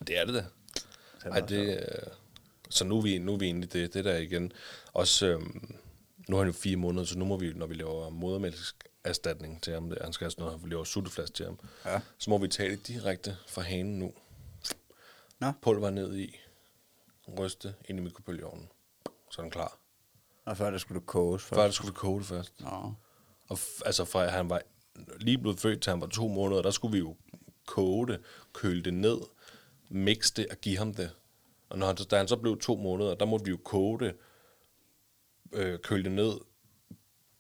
[0.07, 0.45] Det er det da.
[1.25, 2.13] Den Ej, det, øh,
[2.71, 4.53] så nu er, vi, nu er vi egentlig det, det der igen.
[4.93, 5.75] Også, øhm,
[6.29, 9.73] nu har han jo fire måneder, så nu må vi, når vi laver modermælkserstatning til
[9.73, 12.01] ham, det, han skal have sådan noget, vi laver sutteflas til ham, Ja.
[12.19, 14.13] så må vi tage det direkte fra hanen nu.
[15.41, 15.53] Nå.
[15.63, 16.37] Pulver ned i,
[17.39, 18.69] ryste ind i mikrobølgeovnen,
[19.31, 19.79] så er den klar.
[20.45, 21.55] Og før det skulle det koges først.
[21.59, 22.61] Før det skulle vi koge det først.
[22.61, 22.95] Nå.
[23.49, 24.63] Og f- altså fra han var
[25.21, 27.17] lige blevet født til han var to måneder, der skulle vi jo
[27.67, 28.21] koge det,
[28.53, 29.19] køle det ned,
[29.95, 31.11] mixe det og give ham det.
[31.69, 34.15] Og når han, da han så blev to måneder, der måtte vi jo koge det,
[35.53, 36.33] øh, køle det ned,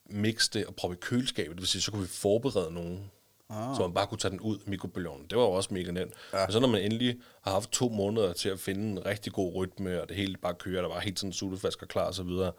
[0.07, 1.51] mixe det og proppe i køleskabet.
[1.51, 3.11] Det vil sige, så kunne vi forberede nogen,
[3.49, 3.77] ah.
[3.77, 5.27] så man bare kunne tage den ud i mikrobølgeovnen.
[5.31, 6.13] Det var jo også mega nemt.
[6.33, 6.47] Ja.
[6.47, 9.55] Og så når man endelig har haft to måneder til at finde en rigtig god
[9.55, 12.53] rytme, og det hele bare kører, der var helt sådan sulteflasker klar og så videre,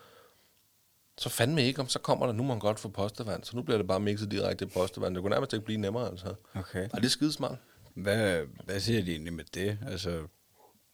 [1.17, 3.61] så fandme ikke, om så kommer der, nu må man godt få postevand, så nu
[3.61, 5.15] bliver det bare mixet direkte i postevand.
[5.15, 6.33] Det kunne nærmest ikke blive nemmere, altså.
[6.55, 6.79] Okay.
[6.79, 7.57] Ej, det er skidesmart.
[7.95, 9.77] Hvad, hvad siger de egentlig med det?
[9.87, 10.27] Altså,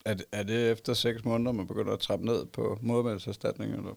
[0.04, 3.74] er det, er det efter seks måneder, man begynder at trappe ned på modermælserstatning?
[3.74, 3.94] Eller?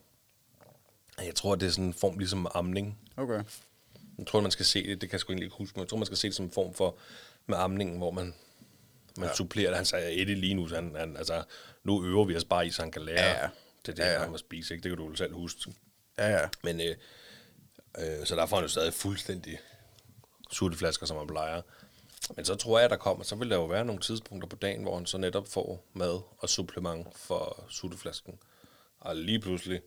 [1.25, 2.99] Jeg tror, det er sådan en form ligesom amning.
[3.17, 3.43] Okay.
[4.17, 5.89] Jeg tror, man skal se det, det kan jeg sgu egentlig ikke huske, men jeg
[5.89, 6.97] tror, man skal se det som en form for
[7.45, 8.33] med amningen, hvor man,
[9.17, 9.35] man ja.
[9.35, 9.75] supplerer det.
[9.75, 11.43] Han sagde, Eddie lige nu, han, han, altså,
[11.83, 13.49] nu øver vi os bare i, så han kan lære Ja,
[13.85, 14.73] det, det Ja, ja, han spise.
[14.73, 14.83] Ikke?
[14.83, 15.73] Det kan du jo selv huske.
[16.17, 16.49] Ja, ja.
[16.63, 16.95] Men, øh,
[17.97, 19.59] øh, så der får han jo stadig fuldstændig
[20.51, 21.61] sutteflasker, som han plejer.
[22.35, 24.81] Men så tror jeg, der kommer, så vil der jo være nogle tidspunkter på dagen,
[24.83, 28.39] hvor han så netop får mad og supplement for sutteflasken.
[28.99, 29.81] Og lige pludselig,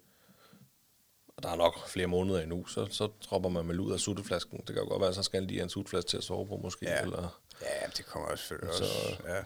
[1.36, 4.58] og der er nok flere måneder endnu, så, så dropper man med ud af sutteflasken.
[4.58, 6.46] Det kan jo godt være, så skal han lige have en sutteflaske til at sove
[6.46, 6.86] på måske.
[6.86, 7.00] Ja.
[7.02, 9.42] Eller, Ja, det kommer også selvfølgelig Så- også ja,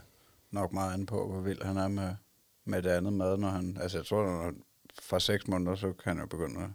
[0.50, 2.14] nok meget an på, hvor vild han er med,
[2.64, 3.78] med det andet mad, når han...
[3.81, 4.52] Altså, jeg tror, når
[5.02, 6.70] fra seks måneder, så kan han jo begynde at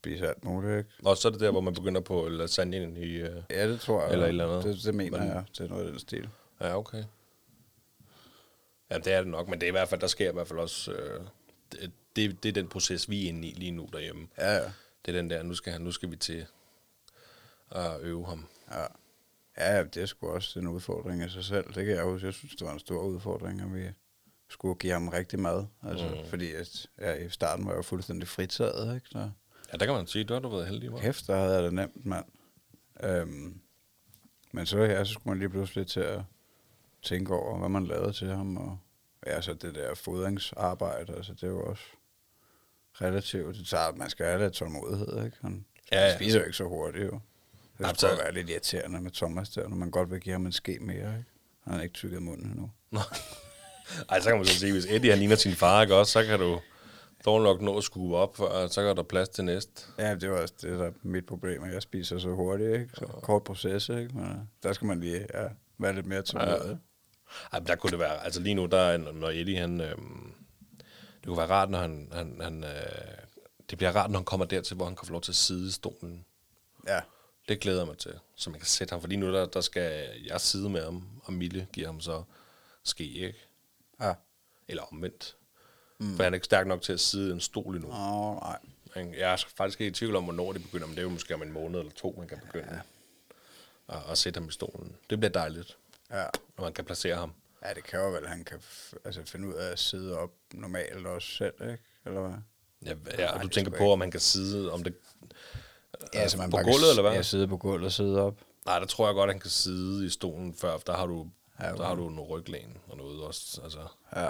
[0.00, 0.90] spise alt muligt, ikke?
[1.04, 3.14] og så er det der, hvor man begynder på lasagne i...
[3.16, 4.12] Øh, Ja, det tror jeg.
[4.12, 4.64] Eller et eller andet.
[4.76, 6.28] Det, det mener Men- jeg, det er noget af den stil.
[6.60, 7.04] ja, okay.
[8.90, 10.48] Ja, det er det nok, men det er i hvert fald, der sker i hvert
[10.48, 10.92] fald også...
[10.92, 11.20] Øh,
[11.72, 14.28] det, det, det er den proces, vi er inde i lige nu derhjemme.
[14.38, 14.62] Ja, ja.
[15.06, 16.46] Det er den der, nu skal, han, nu skal vi til
[17.70, 18.46] at øve ham.
[18.70, 18.84] Ja.
[19.58, 21.64] Ja, det er sgu også en udfordring af sig selv.
[21.66, 22.26] Det kan jeg huske.
[22.26, 23.88] Jeg synes, det var en stor udfordring, at vi
[24.48, 25.66] skulle give ham rigtig mad.
[25.82, 26.28] Altså, mm.
[26.30, 29.06] Fordi at, ja, i starten var jeg jo fuldstændig fritaget, ikke?
[29.10, 29.30] Så
[29.72, 31.00] Ja, der kan man sige, du har du været heldig, hva'?
[31.00, 32.24] kæft, der havde jeg det nemt, mand.
[33.02, 33.60] Øhm,
[34.52, 36.20] men så, ja, så skulle man lige pludselig til at
[37.02, 38.56] tænke over, hvad man lavede til ham.
[38.56, 38.78] Og
[39.26, 41.82] ja, så det der fodringsarbejde, altså det er jo også
[43.00, 43.56] relativt.
[43.56, 45.36] Det tager, man skal have lidt tålmodighed, ikke?
[45.40, 46.16] Han Ja, ja.
[46.16, 47.10] spiser jo ikke så hurtigt, jo.
[47.10, 47.20] Det
[47.80, 50.46] Jamen, skulle så- være lidt irriterende med Thomas der, når man godt vil give ham
[50.46, 51.30] en ske mere, ikke?
[51.64, 52.70] Han har ikke tykket munden endnu.
[54.10, 56.24] Ej, så kan man så sige, hvis Eddie han ligner sin far, ikke også, så
[56.24, 56.60] kan du
[57.24, 59.82] dårligt nok nå at skue op, før, så kan der plads til næste.
[59.98, 62.90] Ja, det var også det, der er mit problem, at jeg spiser så hurtigt, ikke?
[62.94, 64.10] Så kort proces, ikke?
[64.14, 66.78] Men øh, der skal man lige ja, være lidt mere tålmodig.
[67.52, 70.32] Ej, men der kunne det være, altså lige nu, der er, når Eddie, han, øhm,
[71.14, 72.70] det kunne være rart, når han, han, han øh,
[73.70, 75.68] det bliver rart, når han kommer dertil, hvor han kan få lov til at sidde
[75.68, 76.24] i stolen.
[76.88, 77.00] Ja.
[77.48, 79.60] Det glæder jeg mig til, så man kan sætte ham, for lige nu, der, der
[79.60, 82.22] skal jeg sidde med ham, og Mille giver ham så
[82.84, 83.38] ske, ikke?
[84.00, 84.14] Ja.
[84.68, 85.36] Eller omvendt.
[86.00, 86.16] Mm.
[86.16, 87.90] For han er ikke stærk nok til at sidde i en stol endnu.
[87.90, 88.58] Åh, oh, nej.
[88.94, 91.08] Han- Jeg er faktisk ikke i tvivl om, hvornår det begynder, men det er jo
[91.08, 92.68] måske om en måned eller to, man kan begynde
[93.88, 93.94] ja.
[93.96, 94.96] at, at sætte ham i stolen.
[95.10, 95.76] Det bliver dejligt,
[96.10, 96.24] Ja.
[96.56, 97.32] når man kan placere ham.
[97.64, 100.30] Ja, det kan jo vel, han kan f- altså, finde ud af at sidde op
[100.52, 101.78] normalt også selv, ikke?
[102.06, 102.34] Eller hvad?
[102.86, 104.94] Ja, ja og du tænker på, om man kan sidde, om det...
[106.14, 107.12] Ja, altså, man på gulvet, s- eller hvad?
[107.12, 108.34] Ja, sidde på gulvet og sidde op.
[108.66, 111.28] Nej, der tror jeg godt, han kan sidde i stolen før, for der har du,
[111.60, 111.80] Ja, okay.
[111.82, 113.60] der har du noget ryglæn og noget også.
[113.64, 113.78] Altså.
[114.16, 114.28] Ja.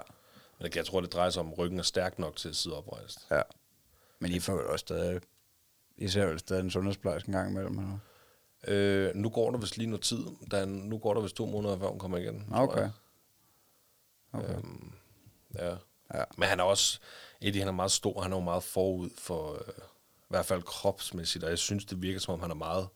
[0.61, 2.77] Men jeg tror, det drejer sig om, at ryggen er stærk nok til at sidde
[2.77, 3.27] oprejst.
[3.31, 3.43] Ja.
[4.19, 5.21] Men I får vel også stadig,
[5.97, 7.99] I ser vel stadig en sundhedsplejerske en gang imellem, eller?
[8.67, 10.27] Øh, nu går der vist lige noget tid.
[10.51, 12.49] Der er, nu går der vist to måneder, før hun kommer igen.
[12.53, 12.89] Okay.
[14.33, 14.55] Okay.
[14.55, 14.93] Øhm,
[15.55, 15.77] ja.
[16.15, 16.25] Ja.
[16.37, 17.01] Men han er også,
[17.41, 19.75] Eddie han er meget stor, han er jo meget forud for, øh,
[20.21, 22.89] i hvert fald kropsmæssigt, og jeg synes, det virker som om, han er meget,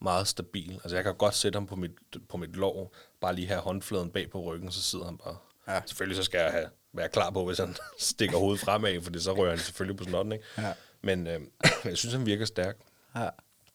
[0.00, 0.72] meget stabil.
[0.72, 1.92] Altså jeg kan godt sætte ham på mit,
[2.28, 5.36] på mit lov, bare lige have håndfladen bag på ryggen, så sidder han bare.
[5.68, 5.82] Ja.
[5.86, 9.32] Selvfølgelig så skal jeg have, være klar på, hvis han stikker hovedet fremad, for så
[9.36, 10.44] rører han selvfølgelig på snotten, ikke?
[10.58, 10.72] Ja.
[11.02, 11.40] Men øh,
[11.84, 12.76] jeg synes, han virker stærk.
[13.14, 13.28] Ja.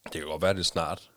[0.03, 1.11] Det kan godt være, det er snart,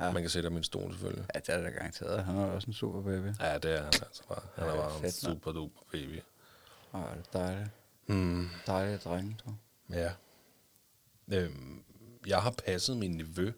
[0.00, 0.04] Ja.
[0.06, 0.12] ja.
[0.12, 1.24] man kan sætte ham i en stol selvfølgelig.
[1.34, 2.24] Ja, det er da garanteret.
[2.24, 3.26] Han er også en super baby.
[3.40, 4.40] Ja, det er han altså bare.
[4.54, 5.34] Han er Ja, bare en fedt, mand.
[5.36, 6.20] super duper baby.
[6.94, 7.70] Åh, det er dejligt.
[8.06, 8.48] Mm.
[8.66, 9.54] Dejligt drenge, du.
[9.94, 10.10] Ja.
[11.32, 11.82] Øhm,
[12.26, 13.52] jeg har passet min nevø.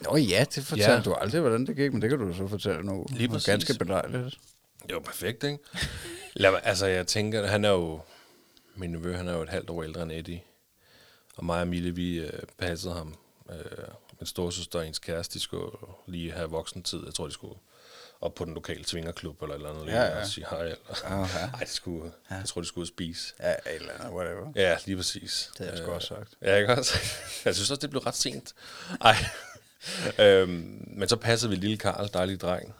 [0.00, 0.96] Nå ja, det fortalte Ja.
[0.96, 1.02] ja.
[1.02, 3.06] du aldrig, hvordan det gik, men det kan du så fortælle nu.
[3.10, 3.46] Lige præcis.
[3.46, 4.38] Ganske belejligt.
[4.82, 5.58] Det var perfekt, ikke?
[6.34, 8.00] Lad mig, altså, jeg tænker, han er jo...
[8.74, 10.42] Min nevø, han er jo et halvt år ældre end Eddie.
[11.36, 13.14] Og mig og Mille, vi øh, passede ham.
[13.50, 13.88] Øh,
[14.20, 17.04] min storesøster og ens kæreste, de skulle lige have voksentid.
[17.04, 17.54] Jeg tror, de skulle
[18.20, 19.86] op på den lokale svingerklub eller et eller andet.
[19.86, 20.20] Ja, ja.
[20.20, 20.62] Og sige hej.
[20.62, 20.76] Eller.
[21.04, 21.46] Aha.
[21.46, 23.34] Ej, de skulle, jeg tror, de skulle spise.
[23.40, 24.52] Ja, eller whatever.
[24.54, 25.50] Ja, lige præcis.
[25.58, 26.34] Det har jeg sgu også sagt.
[26.42, 26.98] Ja, ikke også?
[27.44, 28.54] Jeg synes også, det blev ret sent.
[29.00, 29.16] Ej.
[30.26, 32.74] øhm, men så passede vi lille Karl, dejlig dreng.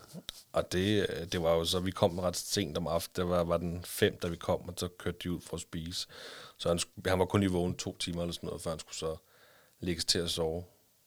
[0.56, 3.26] Og det, øh, det var jo så, vi kom ret sent om aftenen.
[3.26, 5.60] Det var, var den fem, da vi kom, og så kørte de ud for at
[5.60, 6.06] spise.
[6.58, 8.96] Så han, han var kun i vågen to timer eller sådan noget, før han skulle
[8.96, 9.16] så
[9.80, 10.64] lægges til at sove.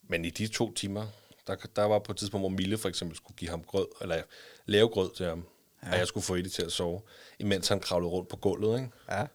[0.07, 1.07] Men i de to timer,
[1.47, 4.21] der, der var på et tidspunkt, hvor Mille for eksempel skulle give ham grød, eller
[4.65, 5.45] lave grød til ham,
[5.83, 5.91] ja.
[5.91, 7.01] og jeg skulle få Eddie til at sove,
[7.39, 8.91] imens han kravlede rundt på gulvet, ikke?
[9.09, 9.25] Ja.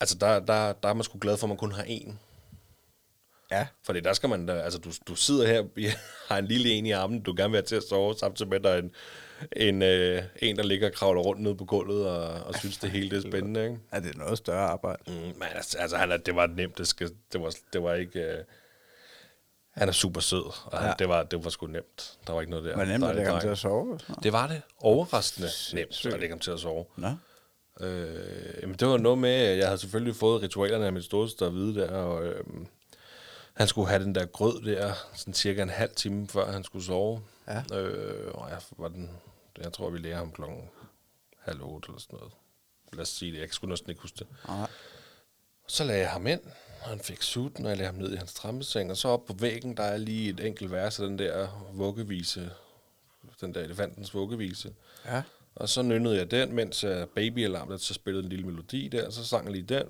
[0.00, 2.12] Altså, der, der, der er man sgu glad for, at man kun har én.
[3.52, 3.66] Ja.
[3.84, 5.88] Fordi der skal man altså du, du sidder her, vi
[6.28, 8.56] har en lille en i armen, du gerne vil have til at sove, samtidig med,
[8.58, 8.90] at der er en,
[9.56, 12.90] en, øh, en der ligger og kravler rundt nede på gulvet, og, og synes, det
[12.90, 13.78] hele det er spændende, ikke?
[13.92, 15.02] Ja, det er noget større arbejde.
[15.06, 17.94] Mm, men altså, altså han er, det var nemt, det, skal, det, var, det var
[17.94, 18.20] ikke...
[18.20, 18.38] Øh,
[19.72, 20.94] han er super sød, og han, Ja.
[20.98, 22.18] det, var, det var sgu nemt.
[22.26, 22.76] Der var ikke noget der.
[22.76, 23.98] Var nemt at lægge ham til at sove?
[24.22, 24.62] Det var det.
[24.80, 26.84] Overraskende nemt at lægge ham til at sove.
[26.96, 27.08] Nå.
[27.80, 31.54] Øh, jamen, det var noget med, jeg havde selvfølgelig fået ritualerne af min storesøster at
[31.54, 32.44] vide der, og øh,
[33.54, 36.84] han skulle have den der grød der, sådan cirka en halv time før han skulle
[36.84, 37.22] sove.
[37.48, 37.78] Ja.
[37.78, 39.10] Øh, og jeg, var den,
[39.58, 40.70] jeg tror, vi lærer ham klokken
[41.38, 42.32] halv otte eller sådan noget.
[42.92, 44.26] Lad os sige det, jeg sgu næsten ikke huske det.
[44.48, 44.70] Nej.
[45.66, 46.40] Så lagde jeg ham ind,
[46.82, 49.24] og han fik sutten, og jeg lagde ham ned i hans trampeseng, og så op
[49.24, 52.50] på væggen, der er lige et enkelt vers af den der vuggevise,
[53.40, 54.74] den der elefantens vuggevise.
[55.06, 55.22] Ja.
[55.54, 59.24] Og så nynnede jeg den, mens uh, babyalarm, så spillede en lille melodi der, så
[59.24, 59.86] sang jeg lige den,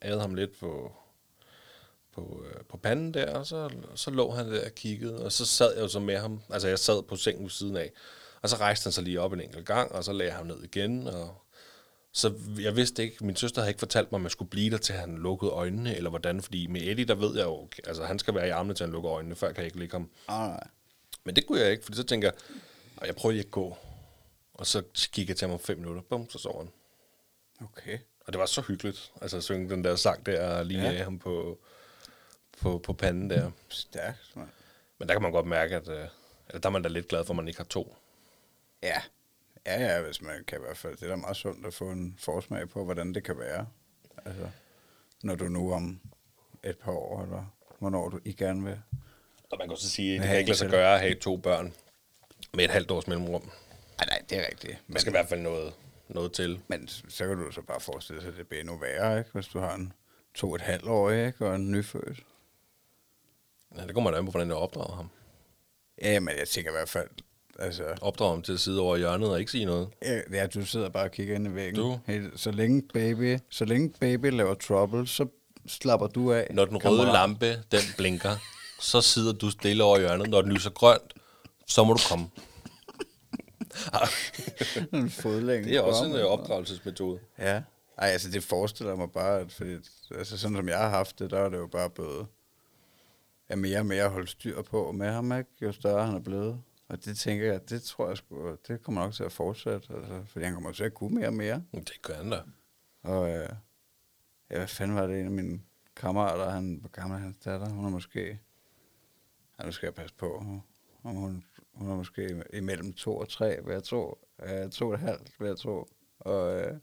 [0.00, 0.92] adede ham lidt på,
[2.14, 5.46] på, uh, på panden der, og så, så lå han der og kiggede, og så
[5.46, 7.92] sad jeg jo så med ham, altså jeg sad på sengen ved siden af,
[8.42, 10.46] og så rejste han sig lige op en enkelt gang, og så lagde jeg ham
[10.46, 11.34] ned igen, og
[12.12, 14.78] så jeg vidste ikke, min søster havde ikke fortalt mig, om jeg skulle blive der,
[14.78, 18.18] til han lukkede øjnene, eller hvordan, fordi med Eddie, der ved jeg jo, altså han
[18.18, 20.10] skal være i armene, til han lukker øjnene, før kan jeg ikke ligge ham.
[20.28, 20.66] Ah, nej.
[21.24, 22.34] Men det kunne jeg ikke, fordi så tænker jeg,
[23.00, 23.76] "Ej, jeg prøver lige at gå.
[24.54, 26.02] Og så gik jeg til ham om fem minutter.
[26.02, 26.70] Bum, så sov han.
[27.68, 27.98] Okay.
[28.26, 30.92] Og det var så hyggeligt, altså at synge den der sang der, lige ja.
[30.92, 31.58] af ham på,
[32.62, 33.50] på, på panden der.
[33.68, 34.48] Stærkt, mand.
[34.98, 36.06] Men der kan man godt mærke, at øh,
[36.48, 37.96] eller der er man da lidt glad for, at man ikke har to.
[38.82, 39.02] Ja.
[39.66, 40.96] Ja, ja, hvis man kan i hvert fald.
[40.96, 43.66] Det er da meget sundt at få en forsmag på, hvordan det kan være.
[44.24, 44.48] Altså,
[45.22, 46.00] når du nu om
[46.64, 47.44] et par år, eller
[47.78, 48.78] hvornår du I gerne vil.
[49.50, 51.36] Og man kan også sige, at det kan ikke lade sig gøre at have to
[51.36, 51.74] børn
[52.54, 53.42] med et halvt års mellemrum.
[53.98, 54.72] Nej, nej, det er rigtigt.
[54.72, 55.74] Der Men, skal i hvert fald noget,
[56.08, 56.60] noget til.
[56.68, 59.30] men så kan du så bare forestille sig, at det bliver endnu værre, ikke?
[59.32, 59.92] Hvis du har en
[60.34, 61.46] to og et halvt år, ikke?
[61.46, 62.20] Og en nyfødt.
[63.76, 65.08] Ja, det kommer man an på, hvordan jeg opdrager ham.
[66.02, 67.08] Ja, men jeg tænker i hvert fald,
[67.58, 67.84] altså...
[68.00, 69.88] Opdrager ham til at sidde over hjørnet og ikke sige noget.
[70.32, 71.76] Ja, du sidder bare og kigger ind i væggen.
[71.76, 71.98] Du?
[72.36, 75.26] Så længe baby, så længe baby laver trouble, så
[75.68, 76.46] slapper du af.
[76.50, 77.12] Når den røde kammerat.
[77.12, 78.36] lampe, den blinker,
[78.80, 80.30] så sidder du stille over hjørnet.
[80.30, 81.14] Når den lyser grønt,
[81.66, 82.26] så må du komme.
[84.92, 85.68] en fodlænge.
[85.68, 87.18] Det er også en øh, opdragelsesmetode.
[87.38, 87.62] Ja.
[87.98, 89.74] Ej, altså det forestiller mig bare, at fordi,
[90.18, 92.26] altså sådan som jeg har haft det, der er det jo bare blevet
[93.52, 95.50] ja, mere og mere at holde styr på med ham, ikke?
[95.62, 96.62] jo større han er blevet.
[96.88, 100.22] Og det tænker jeg, det tror jeg sgu, det kommer nok til at fortsætte, altså,
[100.26, 101.62] fordi han kommer til at kunne mere og mere.
[101.72, 102.40] Det gør han da.
[103.02, 103.48] Og øh,
[104.50, 105.60] ja, hvad fanden var det, en af mine
[105.96, 108.40] kammerater, han, hvor gammel er hans datter, hun er måske,
[109.58, 110.36] ja, nu skal jeg passe på,
[111.04, 114.94] om hun, hun er måske imellem to og tre, vil jeg tro, øh, to og
[114.94, 115.88] et halvt, vil jeg tro.
[116.18, 116.76] Og øh,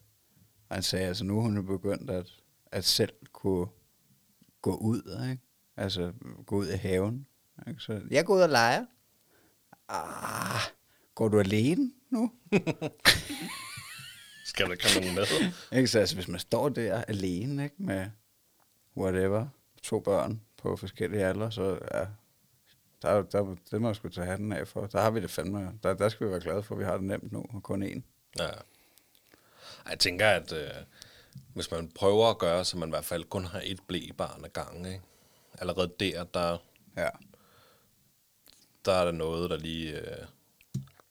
[0.72, 2.30] han sagde, altså nu er hun jo begyndt at,
[2.72, 3.68] at selv kunne
[4.62, 5.49] gå ud, ikke?
[5.80, 6.13] Altså
[6.46, 7.28] gå ud i haven.
[7.68, 7.82] Ikke?
[7.82, 8.86] Så jeg går ud og leger.
[9.89, 10.62] Ah,
[11.15, 12.32] går du alene nu?
[14.46, 15.52] Skal der komme nogen med?
[15.78, 15.88] Ikke?
[15.88, 18.10] Så altså, hvis man står der alene ikke, med
[18.98, 19.48] whatever,
[19.84, 22.06] to børn på forskellige aldre, så ja,
[23.02, 24.88] der, der, det må jeg sgu tage hatten af for.
[24.88, 25.80] Der har vi det fandme.
[25.84, 27.84] Der, der skal vi være glade for, at vi har det nemt nu, og kun
[27.84, 28.02] én.
[28.39, 28.50] Ja.
[29.89, 30.70] Jeg tænker, at øh,
[31.54, 34.50] hvis man prøver at gøre, så man i hvert fald kun har et blæbarn ad
[34.50, 35.02] gangen, ikke?
[35.60, 36.58] Allerede der, der,
[36.98, 37.10] Ja.
[38.86, 40.00] der er der noget, der lige...
[40.00, 40.26] Øh,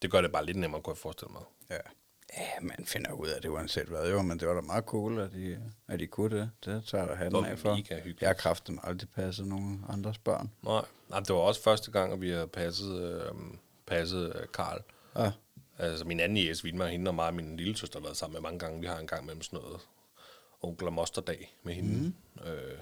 [0.03, 1.43] det gør det bare lidt nemmere, kunne jeg forestille mig.
[1.71, 1.79] Ja.
[2.39, 5.19] Ja, man finder ud af det uanset hvad, jo, men det var da meget cool,
[5.21, 6.51] at de, at de kunne det.
[6.65, 7.75] Det tager jeg var af for.
[7.75, 8.21] hyggeligt.
[8.21, 10.51] Jeg har kraften aldrig passet nogen andres børn.
[10.63, 13.33] Nej, nej, det var også første gang, at vi har passet, øh,
[13.87, 14.83] passet Karl.
[15.17, 15.33] Ja.
[15.79, 18.35] Altså min anden jæs, Vilma, hende og mig og min lille søster har været sammen
[18.35, 18.81] med mange gange.
[18.81, 19.81] Vi har en gang mellem sådan noget
[20.63, 22.15] onkel og mosterdag med hende.
[22.37, 22.43] Mm.
[22.49, 22.79] Øh,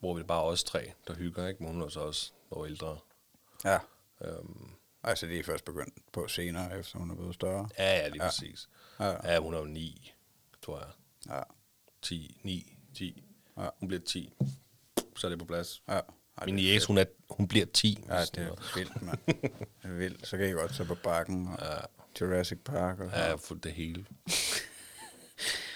[0.00, 1.62] hvor vi bare os tre, der hygger, ikke?
[1.62, 2.98] Men hun er så også noget ældre.
[3.64, 3.78] Ja.
[4.24, 4.70] Øhm,
[5.02, 7.68] Altså, de er først begyndt på senere, efter hun er blevet større.
[7.78, 8.28] ja, ja, lige ja.
[8.28, 8.68] præcis.
[9.00, 9.32] Ja.
[9.32, 10.12] Ja, hun er jo ni,
[10.62, 10.88] tror jeg.
[11.28, 11.42] Ja.
[12.02, 13.24] 10, 9, 10.
[13.58, 13.68] Ja.
[13.80, 14.32] Hun bliver 10.
[15.16, 15.82] Så er det på plads.
[15.88, 16.00] Ja.
[16.38, 18.04] Ej, Min det jæs, hun, er, hun bliver 10.
[18.08, 19.18] Ja, det er vildt, mand.
[19.26, 19.50] Det
[19.82, 20.26] er vildt.
[20.26, 21.76] Så kan I godt tage på bakken og ja.
[22.20, 23.00] Jurassic Park.
[23.00, 24.06] Og Ja, jeg har fået det hele.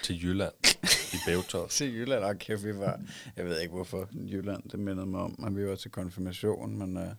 [0.03, 0.53] Til Jylland.
[1.27, 1.31] I
[1.69, 2.23] Se Jylland.
[2.23, 2.99] Og kæft, vi var...
[3.35, 6.97] Jeg ved ikke, hvorfor Jylland, det mindede mig om, at vi var til konfirmation, men...
[6.97, 7.13] Uh,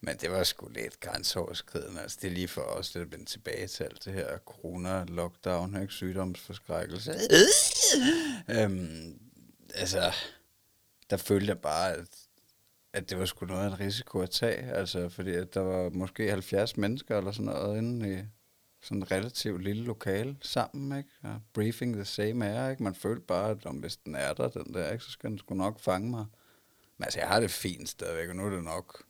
[0.00, 2.00] men det var sgu lidt grænseoverskridende.
[2.00, 5.80] Altså, det er lige for os, det er vendt tilbage til alt det her corona-lockdown,
[5.80, 5.92] ikke?
[5.92, 7.14] Sygdomsforskrækkelse.
[8.60, 9.18] øhm,
[9.74, 10.12] altså,
[11.10, 12.08] der følte jeg bare, at,
[12.92, 14.72] at det var sgu noget af en risiko at tage.
[14.72, 18.22] Altså, fordi at der var måske 70 mennesker eller sådan noget inde i
[18.80, 21.10] sådan relativt lille lokale sammen, ikke?
[21.22, 22.82] Og briefing the same air, ikke?
[22.82, 25.04] Man følte bare, at om hvis den er der, den der, ikke?
[25.04, 26.26] Så skal den sgu nok fange mig.
[26.98, 29.02] Men altså, jeg har det fint stadigvæk, og nu er det nok...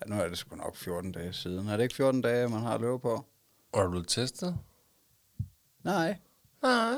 [0.00, 1.68] Ja, nu er det sgu nok 14 dage siden.
[1.68, 3.26] Er det ikke 14 dage, man har at løbe på?
[3.74, 4.58] Har du blevet testet?
[5.84, 6.18] Nej.
[6.62, 6.96] Nej.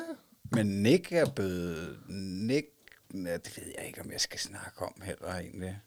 [0.51, 1.99] Men Nick er blevet...
[2.09, 2.67] Nick...
[3.15, 5.81] Ja, det ved jeg ikke, om jeg skal snakke om heller egentlig.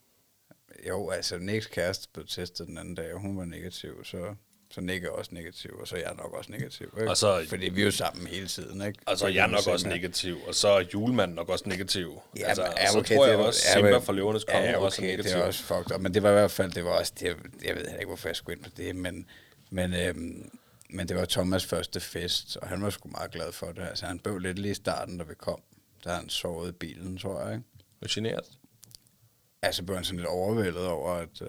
[0.87, 4.35] Jo, altså Nicks kæreste blev testet den anden dag, og hun var negativ, så,
[4.71, 6.93] så Nick er også negativ, og så er jeg nok også negativ.
[6.97, 7.09] Ikke?
[7.09, 8.99] Og så- Fordi vi er jo sammen hele tiden, ikke?
[9.05, 11.69] Og så er Så jeg nok også med- negativ, og så er julemanden nok også
[11.69, 12.21] negativ.
[12.39, 14.61] Ja, altså, og ja, så okay, tror det jeg også, ja, Simba fra Løvernes Konge
[14.63, 15.31] ja, okay, også er negativ.
[15.31, 16.01] det er også fucked up.
[16.01, 18.35] Men det var i hvert fald, det var også, det, jeg ved ikke, hvorfor jeg
[18.35, 19.25] skulle ind på det, men,
[19.69, 20.49] men, øhm,
[20.89, 23.81] men det var Thomas første fest, og han var sgu meget glad for det.
[23.89, 25.61] Altså, han bøv lidt lige i starten, da vi kom.
[26.03, 27.65] Der han sovet i bilen, tror jeg, ikke?
[28.01, 28.45] Er generet?
[29.61, 31.47] Altså blev han sådan lidt overvældet over, at øh,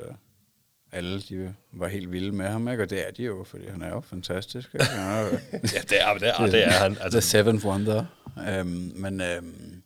[0.92, 2.82] alle de var helt vilde med ham, ikke?
[2.82, 4.74] Og det er de jo, fordi han er jo fantastisk.
[4.74, 4.86] Ikke?
[4.86, 6.94] Er jo, Ja, det er, det er, det er han.
[6.94, 8.04] The Altså, Seventh Wonder.
[8.48, 9.82] Øhm, men, øhm,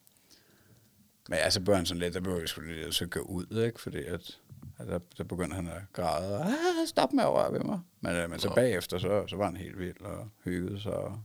[1.29, 3.65] men ja, så blev han sådan lidt, der blev vi sgu lidt så gå ud,
[3.67, 3.81] ikke?
[3.81, 4.39] Fordi at,
[4.79, 7.81] at der, der begyndte han at græde, og ah, stop med at røre ved mig.
[8.01, 11.23] Men, øh, men så bagefter, så, så var han helt vild og hyggede sig og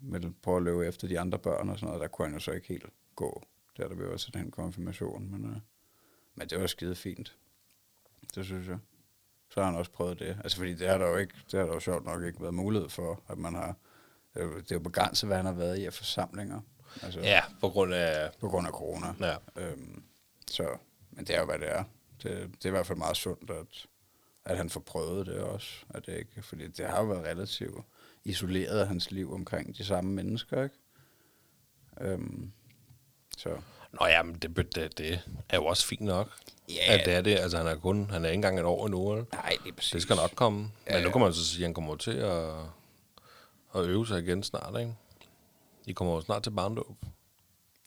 [0.00, 2.00] ville prøve at løbe efter de andre børn og sådan noget.
[2.02, 3.42] Der kunne han jo så ikke helt gå,
[3.76, 5.30] der der var til den konfirmation.
[5.30, 5.56] Men, øh,
[6.34, 7.36] men det var skide fint.
[8.34, 8.78] Det synes jeg.
[9.50, 10.38] så har han også prøvet det.
[10.44, 12.54] Altså fordi det har der jo ikke, det har der jo sjovt nok ikke været
[12.54, 13.76] mulighed for, at man har,
[14.34, 16.60] det er jo, det er jo begrænset, hvad han har været i af forsamlinger.
[17.02, 18.30] Altså Ja, på grund af...
[18.40, 19.06] på grund af corona.
[19.20, 19.36] Ja.
[19.56, 20.02] Øhm,
[20.50, 20.76] så,
[21.10, 21.84] men det er jo, hvad det er.
[22.22, 23.86] Det, det er i hvert fald meget sundt, at,
[24.44, 25.84] at han får prøvet det også.
[25.90, 27.84] At det ikke, fordi det har jo været relativt
[28.24, 30.76] isoleret af hans liv omkring de samme mennesker, ikke?
[32.00, 32.52] Øhm,
[33.38, 33.60] så
[34.00, 36.28] Nå ja, men det, det, det er jo også fint nok.
[36.68, 36.94] Ja.
[36.94, 37.38] At det er det.
[37.38, 38.10] Altså, han er kun...
[38.10, 39.24] Han er ikke engang et år endnu, eller?
[39.32, 39.92] nej, det er præcis.
[39.92, 40.70] Det skal nok komme.
[40.86, 42.48] Ja, Men nu kan man så sige, at han kommer til at,
[43.74, 44.94] at øve sig igen snart, ikke?
[45.86, 46.96] I kommer jo snart til barndåb.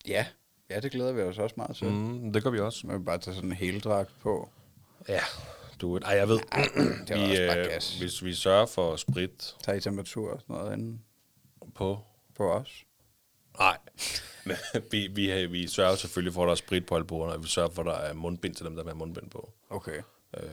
[0.08, 0.26] Ja,
[0.70, 1.88] ja, det glæder vi os også meget til.
[1.88, 2.34] Mm.
[2.34, 2.80] Det gør vi også.
[2.80, 4.50] Så må vi bare tage sådan en heldragt på.
[5.08, 5.22] Ja,
[5.82, 6.40] du Ej, jeg ved.
[7.08, 7.98] det vi, også bare øh, gas.
[8.00, 11.00] hvis vi sørger for sprit Tag i temperatur og sådan noget inde
[11.76, 12.00] på...
[12.38, 12.84] på os.
[13.60, 13.78] Nej,
[14.46, 14.56] men
[14.92, 17.70] vi, vi, vi sørger selvfølgelig for, at der er sprit på bordene, og vi sørger
[17.70, 19.54] for, at der er mundbind til dem, der vil have mundbind på.
[19.70, 20.02] Okay.
[20.38, 20.44] Øh,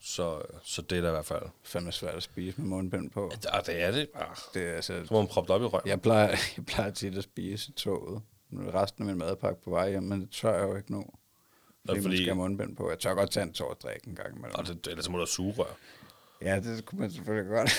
[0.00, 1.42] så, så det er der i hvert fald.
[1.62, 3.24] Fandme svært at spise med mundbind på.
[3.52, 4.08] Og det er det.
[4.14, 5.88] Ah, Det er altså, så må man proppe det op i røven.
[5.88, 8.22] Jeg plejer, jeg plejer tit at spise i toget.
[8.52, 11.04] Resten af min madpakke på vej hjem, men det tør jeg jo ikke nu.
[11.86, 12.90] Fordi, fordi- man skal mundbind på.
[12.90, 14.54] Jeg tør godt tage en tår og drikke en gang imellem.
[14.54, 15.74] Og det, ellers må der sugerør.
[16.42, 17.70] Ja, det kunne man selvfølgelig godt.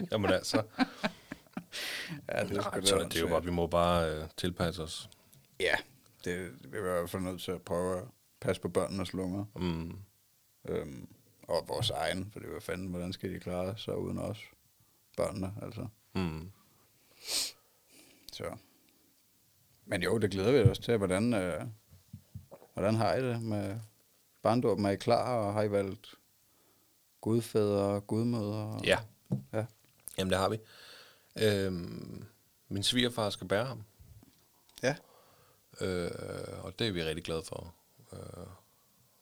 [0.12, 0.62] Jamen altså,
[2.28, 5.10] ja, det er, sgu så det er jo bare, vi må bare øh, tilpasse os.
[5.60, 5.74] Ja,
[6.24, 8.04] det, vi er i hvert fald nødt til at prøve at
[8.40, 9.44] passe på børnenes lunger.
[9.56, 9.98] Mm.
[10.68, 11.08] Øhm,
[11.48, 14.38] og vores egen, for det var fanden, hvordan skal de klare sig uden os?
[15.16, 15.86] Børnene, altså.
[16.14, 16.50] Mm.
[18.32, 18.44] Så.
[19.86, 20.96] Men jo, det glæder vi os til.
[20.96, 21.64] Hvordan, øh,
[22.74, 23.80] hvordan har I det med
[24.42, 24.84] barndåben?
[24.84, 26.14] Er I klar, og har I valgt
[27.20, 28.80] gudfædre og gudmødre?
[28.84, 28.98] Ja.
[29.52, 29.64] ja.
[30.18, 30.58] Jamen, det har vi.
[31.36, 32.24] Øhm,
[32.68, 33.84] min svigerfar skal bære ham,
[34.82, 34.96] Ja.
[35.80, 37.74] øh, og det er vi rigtig glade for.
[38.12, 38.46] Øh,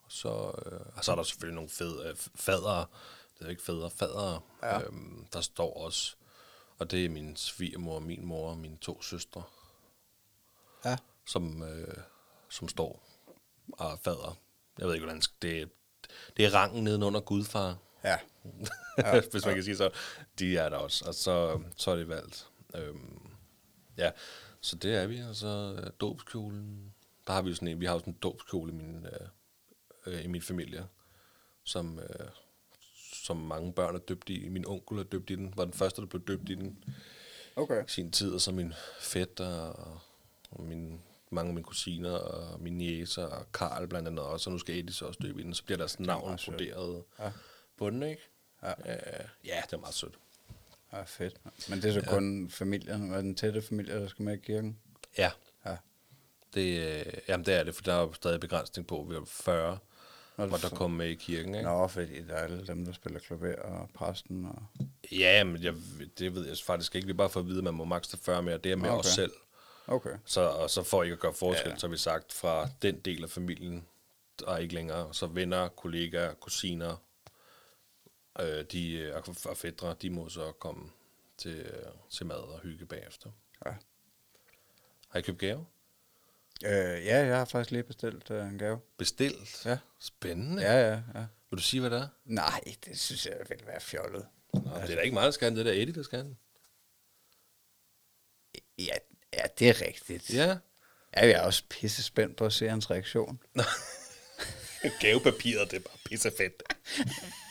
[0.09, 0.29] så,
[0.67, 2.87] øh, og så er der selvfølgelig nogle fed, øh, fadere,
[3.39, 4.81] det er ikke fædre, fadere, Ja.
[4.83, 6.17] øhm, der står også,
[6.79, 9.43] og det er min svigermor, min mor og mine to søstre,
[10.85, 10.97] Ja.
[11.27, 11.97] som, øh,
[12.49, 13.03] som står
[13.73, 14.39] og er fader.
[14.79, 15.71] Jeg ved ikke, hvordan det,
[16.37, 18.19] det er rangen nedenunder gudfar, Ja.
[18.99, 19.91] Ja, hvis man kan sige så.
[20.39, 22.49] De er der også, og så, så er det valgt.
[22.75, 23.21] Øhm,
[23.97, 24.11] ja,
[24.61, 26.95] så det er vi, og så øh, dåbskjolen.
[27.27, 29.29] Der har vi jo sådan en, vi har jo sådan en dåbskjole i min, øh,
[30.15, 30.87] øh, i min familie,
[31.65, 32.27] som, øh,
[33.25, 34.49] som mange børn er døbt i.
[34.49, 36.85] Min onkel er døbt i den, var den første, der blev døbt i den
[37.59, 37.85] Okay.
[37.85, 39.99] i sin tid, og så min fætter og,
[40.51, 44.53] og min, mange af mine kusiner og mine jæser og Karl blandt andet også, og
[44.53, 47.33] nu skal Edis også døbe i den, så bliver deres navn broderet Ja.
[47.77, 48.23] på den, ikke?
[48.87, 48.93] Ja.
[48.93, 50.15] Øh, ja, det er meget sødt.
[50.93, 51.35] Ja, fedt.
[51.69, 52.11] Men det er så ja.
[52.15, 54.79] kun familien, og den tætte familie, der skal med i kirken?
[55.19, 55.31] Ja,
[55.67, 55.77] Ja.
[56.55, 59.25] det, øh, jamen det er det, for der er jo stadig begrænsning på, vi er
[59.27, 59.79] 40,
[60.37, 61.69] Nå, hvor der kommer med i kirken, ikke?
[61.69, 64.45] Nå, fordi der er alle dem, der spiller klaver og præsten.
[64.47, 64.63] Og...
[65.13, 65.75] Ja, men jeg,
[66.19, 67.07] det ved jeg faktisk ikke.
[67.07, 68.09] Vi er bare for at vide, at man må maks.
[68.09, 68.59] tage 40 mere.
[68.59, 68.99] Det er med Okay.
[68.99, 69.33] os selv.
[69.87, 70.11] Okay.
[70.25, 71.77] Så, og så for ikke at gøre forskel, ja.
[71.77, 73.87] så har vi sagt, fra den del af familien,
[74.41, 75.15] der er ikke længere.
[75.15, 76.97] Så venner, kollegaer, kusiner,
[78.41, 80.91] øh, de, øh, og fædre, de må så komme
[81.39, 83.31] til, øh, til mad og hygge bagefter.
[83.67, 83.71] Ja.
[85.09, 85.67] Har I købt gave?
[86.65, 88.81] Øh, ja, jeg har faktisk lige bestilt øh, en gave.
[88.97, 89.67] Bestilt?
[89.67, 89.79] Ja.
[90.01, 90.63] Spændende.
[90.63, 91.27] Ja, ja, ja.
[91.51, 92.09] Vil du sige, hvad det er?
[92.25, 94.27] Nej, det synes jeg vil være fjollet.
[94.55, 95.59] Nå, det er da ikke mig, der skal have.
[95.59, 96.37] Det er da Eddie, der skal have.
[98.79, 98.97] Ja,
[99.33, 100.35] ja, det er rigtigt.
[100.35, 100.59] Ja.
[101.17, 103.43] Ja, jeg er også pisse spændt på at se hans reaktion.
[105.01, 106.63] Gavepapiret, det er bare pissefedt.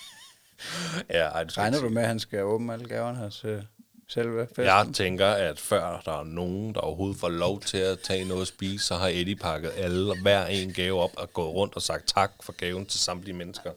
[1.09, 3.67] ja, ej, du Regner du med, at han skal åbne alle gaverne her til
[4.07, 4.63] selve festen?
[4.63, 8.41] Jeg tænker, at før der er nogen, der overhovedet får lov til at tage noget
[8.41, 11.81] at spise, så har Eddie pakket alle, hver en gave op og gået rundt og
[11.81, 13.71] sagt tak for gaven til samtlige mennesker.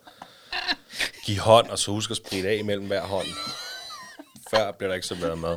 [1.25, 3.27] Giv hånd, og så husk at spritte af imellem hver hånd.
[4.51, 5.57] Før bliver der ikke serveret mad.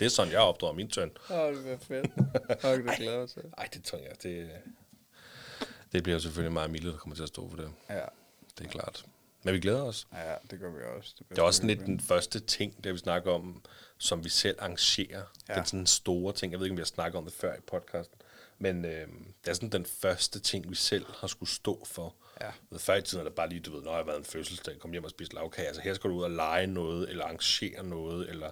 [0.00, 1.10] Det er sådan, jeg opdrager min søn.
[1.30, 2.12] Åh, det bliver fedt.
[2.60, 3.42] Fuck, det glæder jeg til.
[3.58, 4.48] Ej, det tror jeg, det,
[5.92, 7.70] det bliver selvfølgelig meget Mille, der kommer til at stå for det.
[7.90, 8.00] Ja.
[8.58, 9.04] Det er klart.
[9.42, 10.06] Men vi glæder os.
[10.12, 11.14] ja, det gør vi også.
[11.16, 13.62] bliver Det er også sådan lidt den første ting, der vi snakker om,
[13.98, 15.22] som vi selv arrangerer.
[15.48, 15.54] Ja.
[15.54, 16.52] Den sådan store ting.
[16.52, 18.18] Jeg ved ikke, om vi har snakket om det før i podcasten.
[18.58, 19.08] Men øh,
[19.44, 22.14] det er sådan den første ting, vi selv har skulle stå for.
[22.40, 22.50] Ja.
[22.70, 24.24] Ved før i tiden er det bare lige, du ved, når jeg har været en
[24.24, 25.66] fødselsdag, kom hjem og spise lavkage.
[25.66, 28.50] Altså her skal du ud og lege noget, eller arrangere noget, eller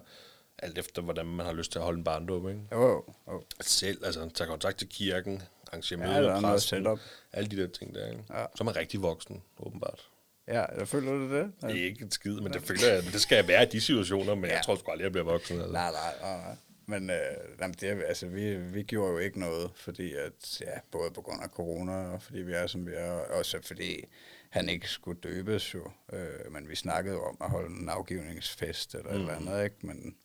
[0.59, 2.61] alt efter, hvordan man har lyst til at holde en barndom, ikke?
[2.71, 3.43] Jo, jo, jo.
[3.61, 6.99] Selv, altså tage kontakt til kirken, arrangere Ja, møder er præsten,
[7.33, 8.23] alle de der ting der, ikke?
[8.29, 8.45] Ja.
[8.55, 10.09] Så er man rigtig voksen, åbenbart.
[10.47, 11.53] Ja, jeg føler du det?
[11.61, 13.81] Det er ikke en skid, men det føler jeg, det skal jeg være i de
[13.81, 14.55] situationer, men ja.
[14.55, 15.57] Jeg tror sgu aldrig, jeg bliver voksen.
[15.57, 15.73] Altså.
[15.73, 16.55] Nej, nej, nej, nej.
[16.89, 17.17] Men øh,
[17.61, 21.43] jamen, det, altså, vi, vi gjorde jo ikke noget, fordi at, ja, både på grund
[21.43, 24.05] af corona, og fordi vi er, som vi er, og også fordi
[24.49, 25.91] han ikke skulle døbes jo.
[26.13, 29.15] Øh, men vi snakkede om at holde en afgivningsfest eller mm.
[29.15, 29.75] et eller andet, ikke?
[29.81, 30.15] Men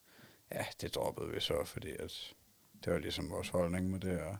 [0.53, 2.35] ja, det droppede vi så, fordi at
[2.85, 4.37] det var ligesom vores holdning med det her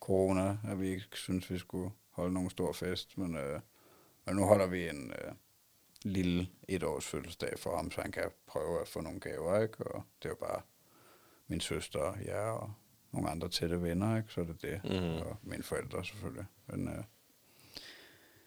[0.00, 3.18] corona, at vi ikke synes, vi skulle holde nogen stor fest.
[3.18, 3.60] Men, øh,
[4.26, 5.32] men nu holder vi en øh,
[6.02, 9.84] lille etårs fødselsdag for ham, så han kan prøve at få nogle gaver, ikke?
[9.86, 10.60] Og det er jo bare
[11.46, 12.72] min søster og jeg og
[13.12, 14.32] nogle andre tætte venner, ikke?
[14.32, 14.80] Så er det det.
[14.84, 15.26] Mhm.
[15.26, 16.44] Og mine forældre selvfølgelig.
[16.66, 17.04] Men, øh,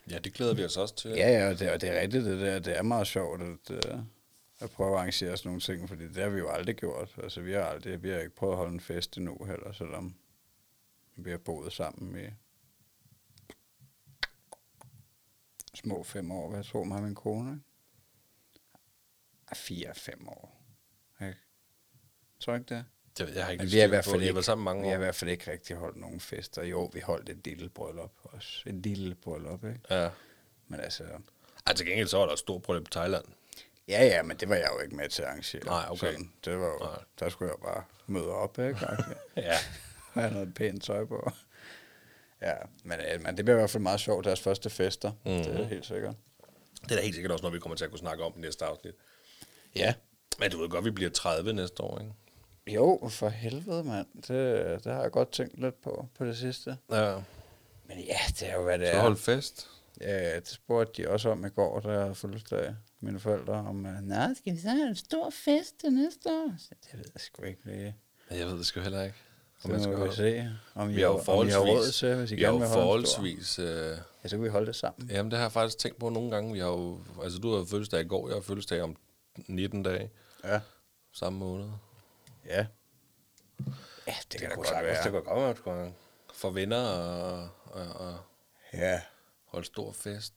[0.10, 1.12] Ja, det glæder vi os også til.
[1.12, 2.60] ja, ja, og det, og det er rigtigt, det der.
[2.60, 4.00] Det er meget sjovt at, øh,
[4.60, 7.16] at prøve at arrangere sådan nogle ting, fordi det har vi jo aldrig gjort.
[7.24, 10.16] Altså, vi har aldrig, vi har ikke prøvet at holde en fest endnu heller, selvom
[11.16, 12.28] vi har boet sammen i
[15.78, 17.62] små fem år, hvad tror mig min kone?
[19.52, 20.64] Ah, Fire-fem år.
[21.22, 21.38] Ikke?
[22.40, 22.86] Tror ikke det?
[23.18, 24.94] Det, jeg har ikke Men vi har i hvert fald ikke, sammen mange vi har
[24.94, 25.04] i år.
[25.04, 26.64] hvert fald ikke rigtig holdt nogen fester.
[26.64, 28.64] Jo, vi holdt et lille bryllup også.
[28.66, 29.80] Et lille bryllup, ikke?
[29.90, 30.10] Ja.
[30.68, 31.04] Men altså,
[31.68, 33.26] Ej, til gengæld så var der et stort bryllup i Thailand.
[33.88, 35.64] ja, ja, men det var jeg jo ikke med til at arrangere.
[35.66, 35.98] Nej, okay.
[36.12, 37.04] Sådan, det var jo, Nej.
[37.20, 38.80] der skulle jeg bare møde op, ikke?
[39.36, 39.56] Ja.
[40.14, 41.32] Have noget pænt tøj på.
[42.42, 45.12] Ja, men, øh, men det bliver i hvert fald meget sjovt, deres første fester.
[45.12, 45.18] Mm.
[45.32, 46.16] Det er helt sikkert.
[46.84, 48.42] Det er da helt sikkert også noget, vi kommer til at kunne snakke om i
[48.42, 48.94] næste afsnit.
[49.76, 49.94] Ja.
[50.40, 52.14] Men du ved godt, vi bliver 30 næste år, ikke?
[52.68, 54.08] Jo, for helvede, mand.
[54.16, 56.78] Det, det har jeg godt tænkt lidt på, på det sidste.
[56.92, 57.16] Ja.
[57.88, 59.02] Men ja, det er jo, hvad det Så er.
[59.02, 59.68] hold fest.
[60.02, 62.76] Ja, det spurgte de også om i går, da jeg havde fødselsdag.
[63.00, 66.54] Mine forældre om, uh, nej, skal vi så have en stor fest til næste år?
[66.60, 67.96] Så det ved jeg sgu ikke lige.
[68.30, 69.18] Men jeg ved det sgu heller ikke.
[69.68, 70.16] Så man skal vi holde.
[70.16, 72.54] se, om Vi har jo om I har råd forholdsvis, til, hvis I vi gerne
[72.54, 75.10] jo vil holde forholdsvis øh, Ja, så kan vi holde det sammen.
[75.10, 76.54] Jamen, det har jeg faktisk tænkt på nogle gange.
[76.54, 78.96] Vi har jo, altså, du har fødselsdag i går, jeg har fødselsdag om
[79.48, 80.10] 19 dage,
[80.44, 80.60] Ja.
[81.14, 81.70] samme måned.
[82.46, 82.66] Ja.
[84.08, 85.04] Ja, det, kan da kunne godt sagtens- være.
[85.04, 85.94] Det kunne godt være, skulle
[86.34, 88.18] for venner og, og, og
[88.74, 89.02] Ja.
[89.46, 90.34] holde stor fest.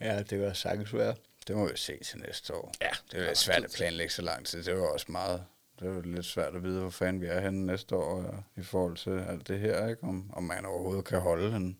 [0.00, 1.14] ja, det kan sagtens være.
[1.48, 2.72] Det må vi se til næste år.
[2.80, 2.90] Ja.
[3.12, 4.62] Det er svært at planlægge så lang tid.
[4.64, 5.44] Det var også meget...
[5.80, 8.62] Det var lidt svært at vide, hvor fanden vi er henne næste år og i
[8.62, 10.02] forhold til alt det her, ikke?
[10.02, 11.76] Om, om man overhovedet kan holde en,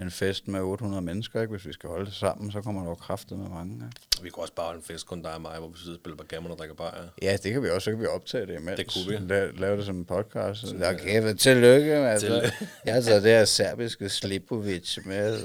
[0.00, 1.50] en fest med 800 mennesker, ikke?
[1.50, 4.22] Hvis vi skal holde det sammen, så kommer der jo kraftet med mange, ikke?
[4.22, 6.00] Vi kunne også bare holde en fest, kun dig og mig, hvor vi sidder og
[6.00, 7.08] spiller backgammon og drikker bajer.
[7.22, 7.84] Ja, det kan vi også.
[7.84, 8.76] Så kan vi optage det imens.
[8.76, 9.34] Det kunne vi.
[9.34, 10.64] La- lave det som en podcast.
[10.80, 11.92] Ja, okay, men tillykke.
[11.94, 12.26] Altså.
[12.26, 12.68] Tillykke.
[12.84, 15.38] Jeg har taget det her serbiske Slipovic med.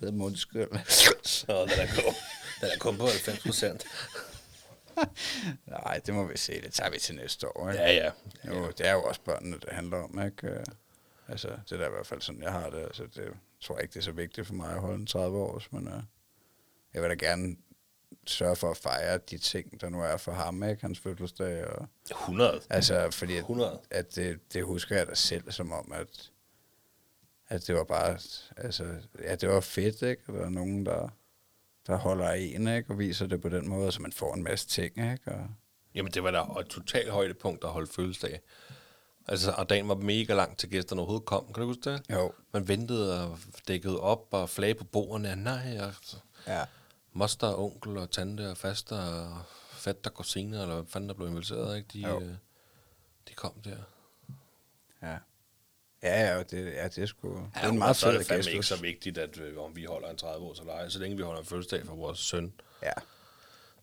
[0.00, 0.68] Det er mundskyld.
[1.24, 2.14] Så den er kun,
[2.60, 3.84] den er kun på 90 procent.
[5.84, 6.60] Nej, det må vi se.
[6.62, 7.70] Det tager vi til næste år.
[7.70, 7.82] Ikke?
[7.82, 8.10] Ja, ja.
[8.46, 10.26] Jo, det er jo også børnene, det handler om.
[10.26, 10.48] Ikke?
[10.48, 10.64] Øh,
[11.28, 12.78] Altså, det er da i hvert fald sådan, jeg har det.
[12.78, 15.38] Altså, det tror jeg ikke, det er så vigtigt for mig at holde en 30
[15.38, 16.02] års, men uh,
[16.94, 17.56] jeg vil da gerne
[18.26, 20.82] sørge for at fejre de ting, der nu er for ham, ikke?
[20.82, 22.60] Hans fødselsdag og 100.
[22.70, 23.80] Altså, fordi at, 100.
[23.90, 26.30] at det, det husker jeg da selv som om, at,
[27.48, 28.18] at det var bare,
[28.56, 30.22] altså, ja, det var fedt, ikke?
[30.32, 31.08] Der er nogen, der,
[31.86, 32.90] der holder en, ikke?
[32.90, 35.32] Og viser det på den måde, så man får en masse ting, ikke?
[35.32, 35.46] Og,
[35.94, 38.40] Jamen, det var da et totalt højdepunkt at holde fødselsdag.
[39.28, 41.46] Altså, og dagen var mega lang til gæsterne overhovedet kom.
[41.52, 42.02] Kan du huske det?
[42.10, 42.32] jo.
[42.52, 45.30] Man ventede og dækkede op og flage på bordene.
[45.30, 45.92] og Nej, og
[46.46, 46.64] Ja.
[47.12, 51.28] moster, og onkel og tante og faster og fætter, kusiner, eller hvad fanden der blev
[51.28, 51.88] inviteret, ikke?
[51.92, 52.20] De, Jo.
[52.20, 52.28] øh,
[53.28, 53.76] de kom der.
[55.02, 55.16] Ja.
[56.02, 57.28] Ja, ja, det, ja, det er sgu...
[57.36, 59.84] det er en meget så er det fandme ikke så vigtigt, at øh, om vi
[59.84, 60.88] holder en 30 års eller ej.
[60.88, 62.52] Så længe vi holder en fødselsdag for vores søn.
[62.82, 62.92] Ja.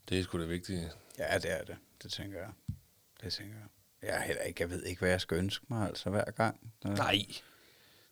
[0.09, 0.91] Det er sgu det vigtige.
[1.19, 1.75] ja, det er det.
[2.03, 2.49] Det tænker jeg.
[3.23, 3.67] Det tænker jeg.
[4.09, 6.71] Jeg, er heller ikke, jeg ved ikke, hvad jeg skal ønske mig, altså hver gang.
[6.83, 7.11] Det, Nej.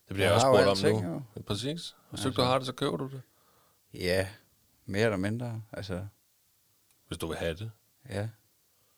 [0.08, 1.12] Det bliver Jeg jeg også spurgt om nu.
[1.36, 1.42] jo.
[1.46, 1.64] Præcis.
[1.64, 1.94] Hvis
[2.24, 2.30] Altså.
[2.30, 3.22] du har det, så køber du det.
[3.94, 4.28] Ja,
[4.86, 5.62] mere eller mindre.
[5.72, 6.06] Altså,
[7.06, 7.70] Hvis du vil have det.
[8.08, 8.28] Ja.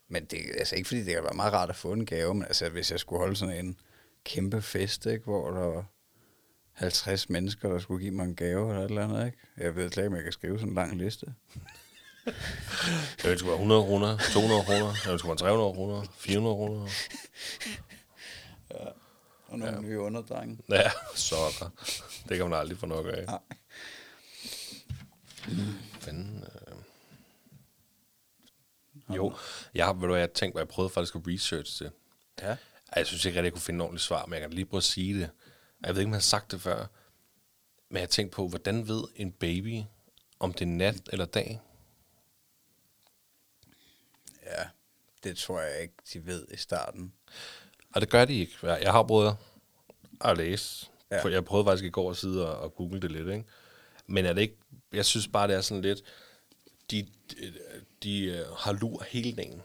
[0.08, 2.34] Men det er altså ikke, fordi det kan være meget rart at få en gave,
[2.34, 3.80] men altså, hvis jeg skulle holde sådan en
[4.24, 5.84] kæmpe fest, ikke, hvor der var
[6.72, 9.38] 50 mennesker, der skulle give mig en gave eller et eller andet, ikke?
[9.56, 11.34] Jeg ved slet ikke, om jeg kan skrive sådan en lang liste.
[13.24, 16.88] Jeg ønsker mig 100 kroner, 200 kroner, jeg ønsker mig 300 kroner, 400 kroner.
[19.46, 19.80] Og nogle ja.
[19.80, 20.58] nye underdrenge.
[20.68, 21.70] Ja, sokker.
[22.28, 23.26] Det kan man aldrig få nok af.
[23.26, 23.38] Nej.
[26.00, 26.74] Fanden, øh.
[29.16, 29.34] Jo,
[29.74, 31.92] jeg ved du, jeg tænkte, jeg prøvede faktisk at research det.
[32.42, 32.56] Ja.
[32.94, 34.64] Ej, Jeg synes ikke rigtig, jeg kunne finde et ordentligt svar, men jeg kan lige
[34.64, 35.30] prøve at sige det.
[35.82, 36.86] Jeg ved ikke, om jeg har sagt det før,
[37.90, 39.82] men jeg tænkte på, hvordan ved en baby,
[40.40, 41.60] om det er nat eller dag?
[44.46, 44.64] Ja,
[45.24, 47.12] det tror jeg ikke, de ved i starten.
[47.94, 48.66] Og det gør de ikke.
[48.66, 49.36] Jeg har prøvet
[50.20, 50.86] at læse.
[51.10, 51.28] Ja.
[51.28, 51.28] Ja.
[51.28, 53.44] Jeg prøvede faktisk i går at sidde og, og google det lidt, ikke?
[54.06, 54.56] Men er det ikke...
[54.92, 56.02] Jeg synes bare, det er sådan lidt...
[56.90, 57.54] De, de,
[58.02, 59.62] de øh, har lur hele dagen.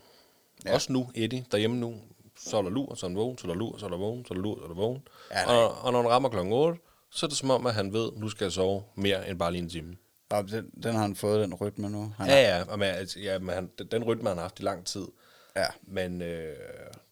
[0.66, 0.74] Ja.
[0.74, 2.02] Også nu, Eddie, derhjemme nu.
[2.48, 3.98] Så er der lur, så er han vågen, så er der lur, så er der
[3.98, 5.08] vågen, så er der lur, så er der vågen.
[5.32, 5.56] Ja, nej.
[5.56, 6.80] og, og når han rammer klokken 8,
[7.12, 9.52] så er det som om, at han ved, nu skal jeg sove mere end bare
[9.52, 9.98] lige en time.
[10.30, 12.14] Og den, den har han fået, den rytme nu.
[12.18, 14.64] Han Ja, ja, og men, altså, ja men han, den rytme har han haft i
[14.64, 15.08] lang tid.
[15.56, 16.56] ja, Men øh,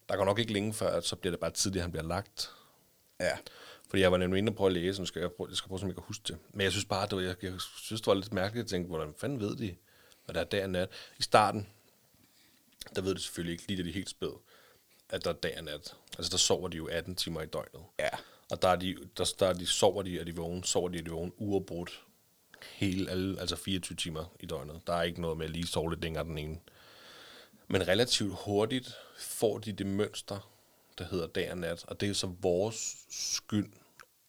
[0.08, 2.04] der går nok ikke længe før, at så bliver det bare tidligt, at han bliver
[2.06, 2.50] lagt.
[3.20, 3.32] ja.
[3.90, 5.68] Fordi jeg var nemlig inde og prøve at læse, nu skal jeg, prøve, jeg skal
[5.68, 6.38] prøve, som jeg kan huske det.
[6.52, 8.64] Men jeg synes bare, det var, jeg, jeg synes, det var lidt mærkeligt.
[8.64, 9.74] Jeg tænkte, hvordan fanden ved de,
[10.24, 10.88] hvad der er dag og nat?
[11.18, 11.66] I starten,
[12.96, 14.38] der ved de selvfølgelig ikke, lige da de helt spæd,
[15.10, 15.96] at der er dag og nat.
[16.18, 17.82] Altså, der sover de jo 18 timer i døgnet.
[17.98, 18.08] Ja.
[18.50, 20.98] Og der, er de, der, der er de, sover de, og de vågen, sover de,
[20.98, 22.04] og de vågen uafbrudt.
[22.72, 24.80] Hele, alle, altså 24 timer i døgnet.
[24.86, 26.58] Der er ikke noget med at lige sove lidt længere den ene.
[27.68, 30.50] Men relativt hurtigt får de det mønster,
[30.98, 31.84] der hedder dag og nat.
[31.88, 33.72] Og det er så vores skyld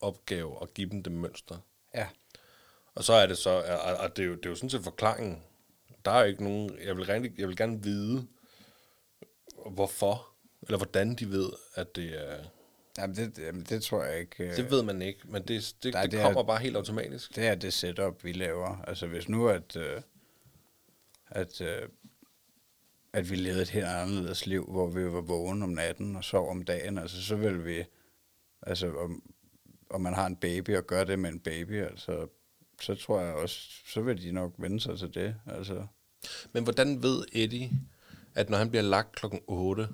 [0.00, 1.58] opgave at give dem det mønster.
[1.94, 2.08] Ja.
[2.94, 4.84] Og så er det så, og, og det, er jo, det er jo sådan set
[4.84, 5.42] forklaringen.
[6.04, 8.26] Der er jo ikke nogen, jeg vil, rigtig, jeg vil gerne vide,
[9.66, 10.29] hvorfor,
[10.62, 12.44] eller hvordan de ved, at det er,
[12.98, 14.56] Jamen, det, jamen, det tror jeg ikke.
[14.56, 17.36] det ved man ikke, men det, det, Nej, det, det er- kommer bare helt automatisk.
[17.36, 18.76] Det er det setup, vi laver.
[18.88, 20.02] Altså hvis nu, at, øh,
[21.30, 21.88] at, øh,
[23.12, 26.50] at vi levede et helt anderledes liv, hvor vi var vågne om natten og sov
[26.50, 27.84] om dagen, altså så vil vi,
[28.62, 29.22] altså om,
[29.90, 32.26] om man har en baby og gør det med en baby, altså
[32.80, 35.36] så tror jeg også, så vil de nok vende sig til det.
[35.46, 35.86] Altså,
[36.52, 37.70] Men hvordan ved Eddie,
[38.34, 39.88] at når han bliver lagt klokken 8,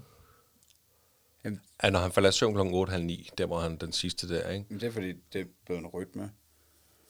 [1.46, 3.92] Jamen- at når han falder i søvn klokken 8, halv 9, der var han den
[3.92, 4.66] sidste der, ikke?
[4.68, 6.30] men det er fordi, det er blevet en rytme.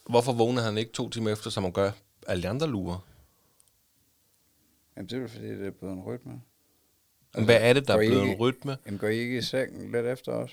[0.09, 1.91] Hvorfor vågner han ikke to timer efter, som han gør
[2.27, 2.99] alle de andre lurer?
[4.97, 6.41] Jamen det er fordi, det er blevet en rytme.
[7.35, 8.77] Altså, Hvad er det, der er blevet en ikke- rytme?
[8.87, 10.53] Jamen går I ikke i sengen lidt efter os?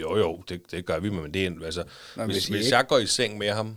[0.00, 1.84] Jo, jo, det, det gør vi, men det er en, altså,
[2.16, 3.76] Nå, hvis, hvis hvis ikke- jeg går i seng med ham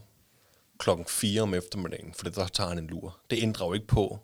[0.77, 4.19] klokken 4 om eftermiddagen, for der tager han en lur, det ændrer jo ikke på,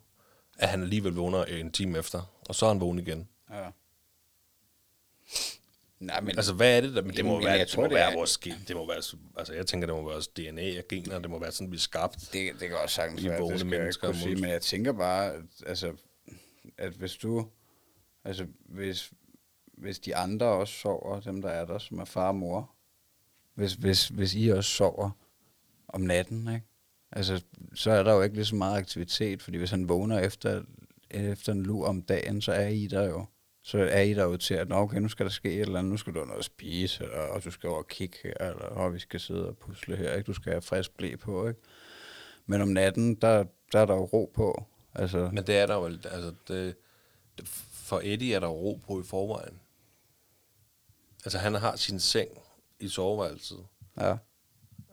[0.57, 3.27] at han alligevel vågner en time efter, og så er han vågen igen.
[3.51, 3.69] Ja.
[5.99, 7.01] Nej, men Altså, hvad er det der?
[7.01, 8.53] Men det må Jamen, være, jeg det tror, må det være er- vores gen.
[8.67, 9.01] Det må være,
[9.37, 11.19] altså, jeg tænker, det må være vores DNA og gener.
[11.19, 12.29] Det må være sådan, vi er skabt.
[12.33, 14.91] Det, det kan også sagtens være, det skal jeg mennesker kunne sige, men jeg tænker
[14.91, 15.93] bare, at, altså,
[16.77, 17.47] at hvis du,
[18.23, 19.11] altså hvis,
[19.77, 22.71] hvis de andre også sover, dem der er der, som er far og mor,
[23.53, 25.09] hvis, hvis, hvis I også sover
[25.87, 26.65] om natten, ikke?
[27.11, 27.41] Altså,
[27.73, 30.63] så er der jo ikke lige så meget aktivitet, fordi hvis han vågner efter,
[31.11, 33.25] efter en lur om dagen, så er I der jo.
[33.67, 35.79] Så er I der jo til, at "Nå, okay, nu skal der ske et eller
[35.79, 38.17] andet, nu skal du have noget at spise, eller og du skal over og kigge
[38.23, 40.27] her, eller og vi skal sidde og pusle her, ikke?
[40.27, 41.59] du skal have frisk blæ på, ikke?
[42.45, 44.65] Men om natten, der, der er der jo ro på.
[44.95, 46.75] Altså, Men det er der jo, altså, det,
[47.37, 49.59] det, for Eddie er der ro på i forvejen.
[51.25, 52.29] Altså, han har sin seng
[52.79, 53.65] i soveværelset.
[53.97, 54.17] ja.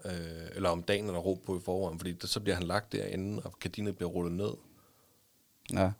[0.04, 2.66] Øh, eller om dagen er der ro på i forvejen, fordi der, så bliver han
[2.66, 4.52] lagt derinde, og gardinet bliver rullet ned.
[5.72, 5.92] Ja.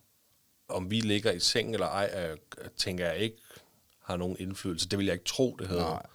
[0.72, 2.36] Om vi ligger i seng eller ej, er,
[2.76, 3.36] tænker jeg ikke
[4.04, 4.88] har nogen indflydelse.
[4.88, 5.84] Det vil jeg ikke tro, det hedder.
[5.90, 6.06] Nej.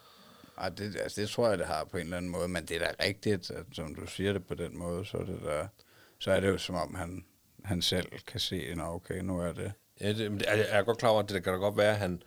[0.58, 2.76] Ej, det, altså, det tror jeg, det har på en eller anden måde, men det
[2.76, 5.68] er da rigtigt, at som du siger det på den måde, så er det, der,
[6.20, 7.26] så er det jo som om, han,
[7.64, 9.72] han selv kan se, at okay, nu er det.
[10.01, 11.91] Ja, det, men er- jeg er godt klar over, at det kan da godt være,
[11.91, 12.24] at han,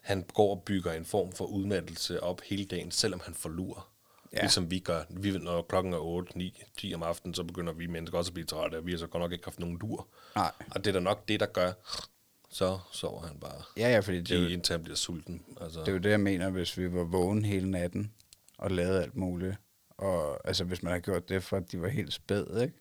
[0.00, 3.88] han går og bygger en form for udmattelse op hele dagen, selvom han får lur.
[4.32, 4.40] Ja.
[4.40, 5.02] Ligesom vi gør.
[5.10, 8.34] Vi, når klokken er 8, 9, 10 om aftenen, så begynder vi mennesker også at
[8.34, 10.08] blive trætte, og vi har så godt nok ikke haft nogen lur.
[10.36, 10.52] Nej.
[10.70, 11.72] Og det er da nok det, der gør,
[12.50, 13.62] så sover han bare.
[13.76, 15.42] Ja, ja, fordi det er, jo, indtil han bliver sulten.
[15.60, 18.12] Altså, det er jo det, jeg mener, hvis vi var vågen hele natten
[18.58, 19.56] og lavede alt muligt.
[19.90, 22.74] Og altså, hvis man har gjort det, for at de var helt spæd, ikke?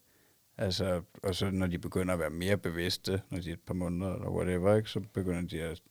[0.58, 3.74] Altså, og så når de begynder at være mere bevidste, når de er et par
[3.74, 4.90] måneder eller whatever, ikke?
[4.90, 5.82] så begynder de at...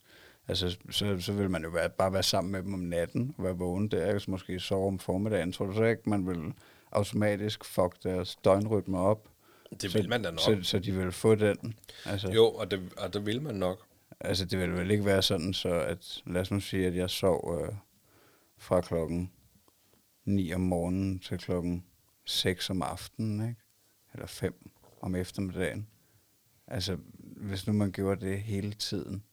[0.50, 3.44] Altså, så, så vil man jo være, bare være sammen med dem om natten og
[3.44, 5.52] være vågen der, så måske sove om formiddagen.
[5.52, 6.54] Tror du så ikke, man vil
[6.92, 9.28] automatisk fuck deres døgnrytme op?
[9.80, 10.40] det så, vil man da nok.
[10.40, 11.74] Så, så de vil få den.
[12.04, 13.86] Altså, Jo, og det, og det vil man nok.
[14.20, 17.10] Altså, det vil vel ikke være sådan, så at, lad os nu sige, at jeg
[17.10, 17.74] sov øh,
[18.58, 19.30] fra klokken
[20.24, 21.84] 9 om morgenen til klokken
[22.24, 23.60] 6 om aftenen, ikke?
[24.14, 24.70] Eller 5
[25.00, 25.86] om eftermiddagen.
[26.66, 26.96] Altså,
[27.36, 29.24] hvis nu man gjorde det hele tiden,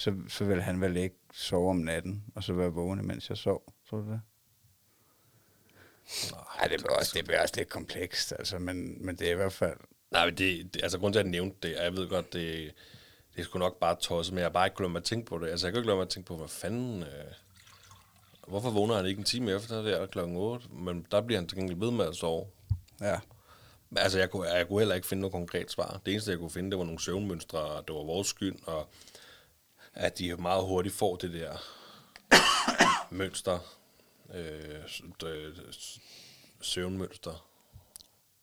[0.00, 3.36] så, så vil han vel ikke sove om natten, og så være vågen, mens jeg
[3.38, 3.74] sov.
[3.90, 4.20] Tror du det?
[6.32, 9.36] Nej, det bliver også, det bliver også lidt komplekst, altså, men, men det er i
[9.36, 9.76] hvert fald...
[10.10, 12.32] Nej, men det, det, altså grund til, at jeg nævnte det, og jeg ved godt,
[12.32, 12.74] det,
[13.36, 15.48] det sgu nok bare tosset, men jeg har bare ikke glemt at tænke på det.
[15.48, 17.02] Altså, jeg kan ikke glemme at tænke på, hvad fanden...
[17.02, 17.32] Øh,
[18.48, 20.68] hvorfor vågner han ikke en time efter det er klokken 8?
[20.68, 22.46] Men der bliver han til gengæld ved med at sove.
[23.00, 23.18] Ja,
[23.96, 26.00] Altså, jeg kunne, jeg kunne heller ikke finde noget konkret svar.
[26.06, 28.88] Det eneste, jeg kunne finde, det var nogle søvnmønstre, og det var vores skyld, og
[29.94, 31.56] at de meget hurtigt får det der
[33.10, 33.58] mønster,
[34.34, 34.84] øh,
[35.24, 35.54] øh,
[36.60, 37.46] søvnmønster.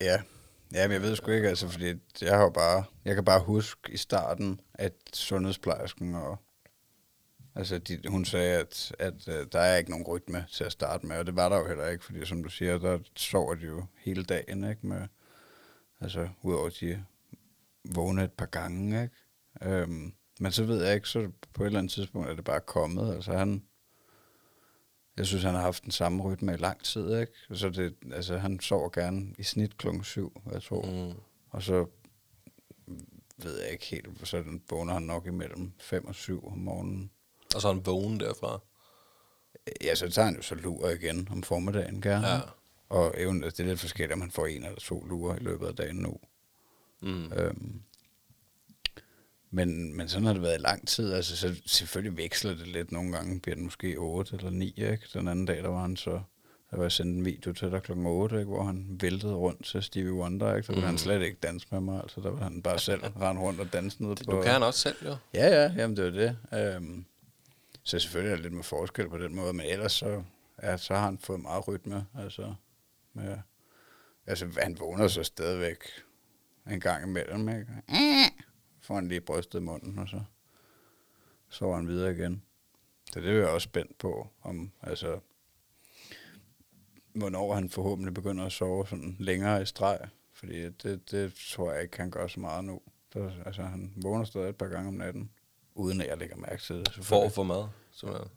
[0.02, 0.22] Ja,
[0.74, 3.40] Ja, men jeg ved sgu ikke, altså, fordi jeg har jo bare, jeg kan bare
[3.40, 6.38] huske i starten, at sundhedsplejersken og,
[7.56, 11.06] altså, de, hun sagde, at, at uh, der er ikke nogen rytme til at starte
[11.06, 13.66] med, og det var der jo heller ikke, fordi som du siger, der sover de
[13.66, 15.08] jo hele dagen, ikke, med,
[16.02, 17.06] altså, udover at de
[17.84, 19.16] vågne et par gange, ikke,
[19.62, 22.60] øhm, men så ved jeg ikke, så på et eller andet tidspunkt er det bare
[22.60, 23.64] kommet, altså han,
[25.18, 27.34] jeg synes, han har haft den samme rytme i lang tid, ikke?
[27.54, 30.82] Så det, altså, han sover gerne i snit klokken syv, jeg tror.
[30.82, 31.20] Mm.
[31.50, 31.86] Og så
[33.38, 37.12] ved jeg ikke helt, så den vågner han nok imellem 5 og 7 om morgenen.
[37.56, 38.60] Og så er han vågen derfra.
[39.82, 42.28] Ja, så tager han jo så lur igen om formiddagen gerne.
[42.28, 42.40] Ja.
[42.90, 45.40] Og even, altså, det er lidt forskelligt, om han får en eller to lurer i
[45.40, 46.20] løbet af dagen nu.
[47.02, 47.34] Mm.
[47.34, 47.82] Øhm,
[49.52, 51.14] men, men sådan har det været i lang tid.
[51.14, 52.92] Altså, så selvfølgelig veksler det lidt.
[52.92, 55.00] Nogle gange bliver det måske 8 eller 9, ikke?
[55.14, 56.22] Den anden dag, der var han så...
[56.72, 58.50] Der var sendt en video til dig klokken 8, ikke?
[58.50, 60.56] hvor han væltede rundt til Stevie Wonder.
[60.56, 60.66] Ikke?
[60.66, 60.88] Så ville mm.
[60.88, 62.02] han slet ikke danse med mig.
[62.02, 64.32] Altså, der var han bare selv rende rundt og danse ned på...
[64.32, 65.16] Du kan han også selv, jo.
[65.34, 66.38] Ja, ja, jamen det var det.
[66.76, 67.06] Øhm,
[67.84, 70.24] så selvfølgelig er det lidt med forskel på den måde, men ellers så,
[70.64, 72.06] ja, så har han fået meget rytme.
[72.20, 72.54] Altså,
[73.14, 73.38] med,
[74.28, 75.78] altså han vågner så stadigvæk
[76.72, 77.68] en gang imellem, ikke?
[78.88, 80.22] Får han lige brystet munden, og så
[81.50, 82.44] sover han videre igen.
[83.12, 85.20] Så det er jeg også spændt på, om altså,
[87.14, 90.00] hvornår han forhåbentlig begynder at sove sådan længere i streg.
[90.34, 92.82] Fordi det, det tror jeg ikke, han gør så meget nu.
[93.14, 95.32] Så, altså, han vågner stadig et par gange om natten,
[95.76, 96.94] uden at jeg lægger mærke til det.
[97.02, 98.30] For for mad, simpelthen.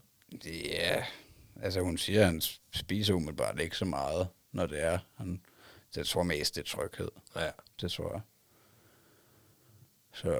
[0.44, 1.04] Ja,
[1.62, 2.40] altså hun siger, at han
[2.74, 4.98] spiser umiddelbart ikke så meget, når det er.
[5.14, 5.42] Han,
[5.94, 7.10] det tror mest, det er tryghed.
[7.36, 7.50] Ja.
[7.80, 8.20] Det tror jeg.
[10.12, 10.38] Så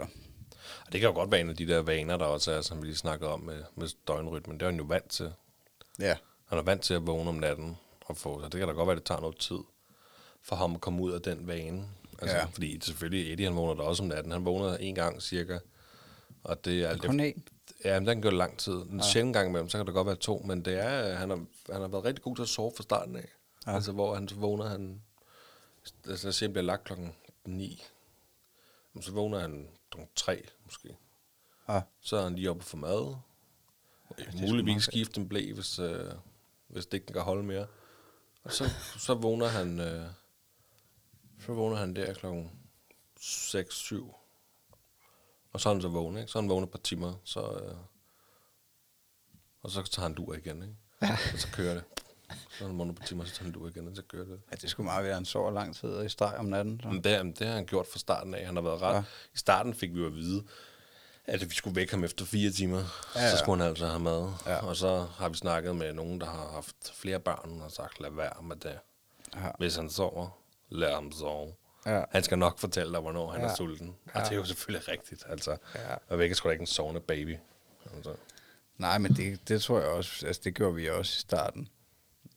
[0.87, 2.83] Og det kan jo godt være en af de der vaner, der også er, som
[2.83, 4.61] vi lige snakkede om med, med døgnrytmen.
[4.61, 5.33] Det er han jo vant til.
[5.99, 6.17] ja,
[6.47, 8.87] Han er vant til at vågne om natten og få, så det kan da godt
[8.87, 9.59] være, at det tager noget tid
[10.43, 11.89] for ham at komme ud af den vane.
[12.19, 12.45] Altså, Ja.
[12.45, 14.33] Fordi selvfølgelig, Eddie han vågner da også om natten.
[14.33, 15.59] Han vågner en gang cirka.
[16.45, 17.41] Og det er alt kun én.
[17.85, 18.73] Ja, men den kan gå lang tid.
[18.73, 19.03] En ja.
[19.03, 20.43] sjældent gang imellem, så kan det godt være to.
[20.47, 23.17] Men det er, han, har, han har været rigtig god til at sove fra starten
[23.17, 23.29] af.
[23.67, 23.75] Ja.
[23.75, 25.03] Altså, hvor han vågner, han...
[25.83, 25.95] Altså,
[26.25, 27.13] lad os sige, han bliver lagt klokken
[27.45, 27.83] 9.
[29.01, 30.97] Så vågner han klokken 3, måske.
[31.69, 31.83] Ja.
[32.01, 33.17] Så er han lige oppe for mad.
[34.19, 36.13] Ja, Muligvis skifte en blæ, hvis, øh,
[36.69, 37.67] hvis det ikke kan holde mere.
[38.45, 38.65] Og så,
[38.99, 39.81] så vågner han...
[39.81, 40.07] Øh,
[41.41, 42.51] så vågner han der klokken
[43.21, 43.95] 6-7.
[45.53, 46.33] Og så er han så vågen, ikke?
[46.33, 47.41] Så er han vågen et par timer, så...
[47.41, 47.77] Øh,
[49.63, 50.75] og så tager han dur igen, ikke?
[51.03, 51.19] Ja.
[51.33, 51.85] Og så kører det.
[52.59, 54.41] Så han vågen et par timer, så tager han dur igen, og så kører det.
[54.51, 56.81] ja, det skulle meget være, han sover lang tid i streg om natten.
[56.83, 56.89] Så.
[56.89, 58.47] Men det, jamen, det har han gjort fra starten af.
[58.47, 58.95] Han har været ret.
[58.95, 59.03] Ja.
[59.35, 60.45] I starten fik vi jo at vide,
[61.25, 62.83] at vi skulle vække ham efter fire timer.
[63.15, 63.31] Ja, Ja.
[63.31, 64.33] Så skulle han altså have mad.
[64.47, 64.67] Ja.
[64.67, 68.11] Og så har vi snakket med nogen, der har haft flere børn, og sagt, lad
[68.11, 68.79] være med det.
[69.37, 69.51] Ja.
[69.59, 71.53] Hvis han sover, lad ham sove.
[71.87, 72.03] Ja.
[72.11, 73.47] Han skal nok fortælle dig, hvornår han Ja.
[73.47, 73.97] er sulten.
[74.15, 75.25] Og det er jo selvfølgelig rigtigt.
[75.29, 75.81] Altså, Ja.
[76.09, 77.37] og vække sgu da ikke en sovende baby.
[77.97, 78.15] Altså,
[78.79, 81.69] Nej, men det, det tror jeg også, altså det gjorde vi også i starten.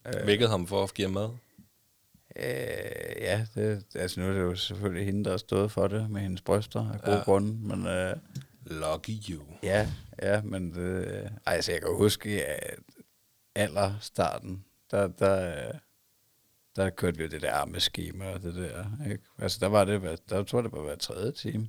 [0.06, 0.26] Øh.
[0.26, 1.30] Vækkede ham for at give ham mad.
[2.36, 6.10] Øh, ja, det, altså nu er det jo selvfølgelig hende, der har stået for det
[6.10, 7.22] med hendes bryster af gode ja.
[7.22, 8.16] Grunde, men øh,
[8.66, 9.42] Lucky you.
[9.62, 9.88] ja,
[10.22, 12.78] ja, men det, ej, altså jeg kan huske, at
[13.54, 15.74] aller starten, der, der, øh,
[16.76, 19.24] der kørte vi jo det der armeskema og det der, ikke?
[19.38, 21.68] Altså der var det, der tror det var hver tredje time,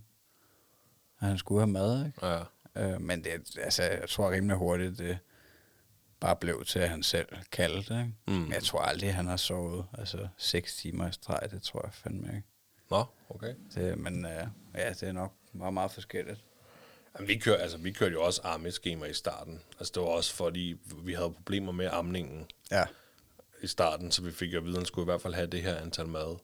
[1.19, 2.25] at han skulle have mad, ikke?
[2.25, 2.43] Ja.
[2.75, 5.17] Øh, men det, altså, jeg tror rimelig hurtigt, det
[6.19, 7.93] bare blev til, at han selv kaldte.
[7.99, 8.13] Ikke?
[8.27, 8.33] Mm.
[8.33, 11.47] Men jeg tror aldrig, han har sovet altså, seks timer i streg.
[11.51, 12.47] Det tror jeg fandme ikke.
[12.89, 13.53] Nå, okay.
[13.75, 16.43] Det, men øh, ja, det er nok meget, meget forskelligt.
[17.15, 19.61] Jamen, vi, kør, altså, vi kørte jo også armeskema i starten.
[19.79, 22.85] Altså, det var også fordi, vi havde problemer med amningen Ja.
[23.61, 25.47] i starten, så vi fik jo at vide, at han skulle i hvert fald have
[25.47, 26.37] det her antal mad.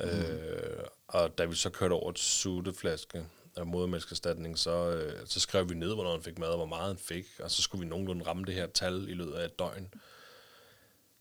[0.00, 0.06] Mm.
[0.06, 3.24] Øh, og da vi så kørte over til sutteflaske
[3.56, 6.86] af modermælkserstatning, så, øh, så skrev vi ned, hvornår han fik mad, og hvor meget
[6.86, 9.58] han fik, og så skulle vi nogenlunde ramme det her tal i løbet af et
[9.58, 9.94] døgn.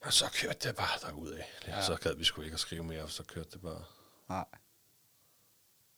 [0.02, 1.40] Og så kørte det bare derudad.
[1.68, 1.82] Ja.
[1.86, 3.84] Så gad vi sgu ikke at skrive mere, så kørte det bare.
[4.30, 4.46] Nej.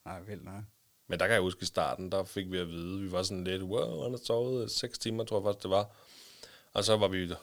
[0.05, 0.63] Nej, vildt nok.
[1.07, 3.43] Men der kan jeg huske i starten, der fik vi at vide, vi var sådan
[3.43, 5.89] lidt, wow, han har sovet 6 timer, tror jeg faktisk det var.
[6.73, 7.37] Og så var vi, var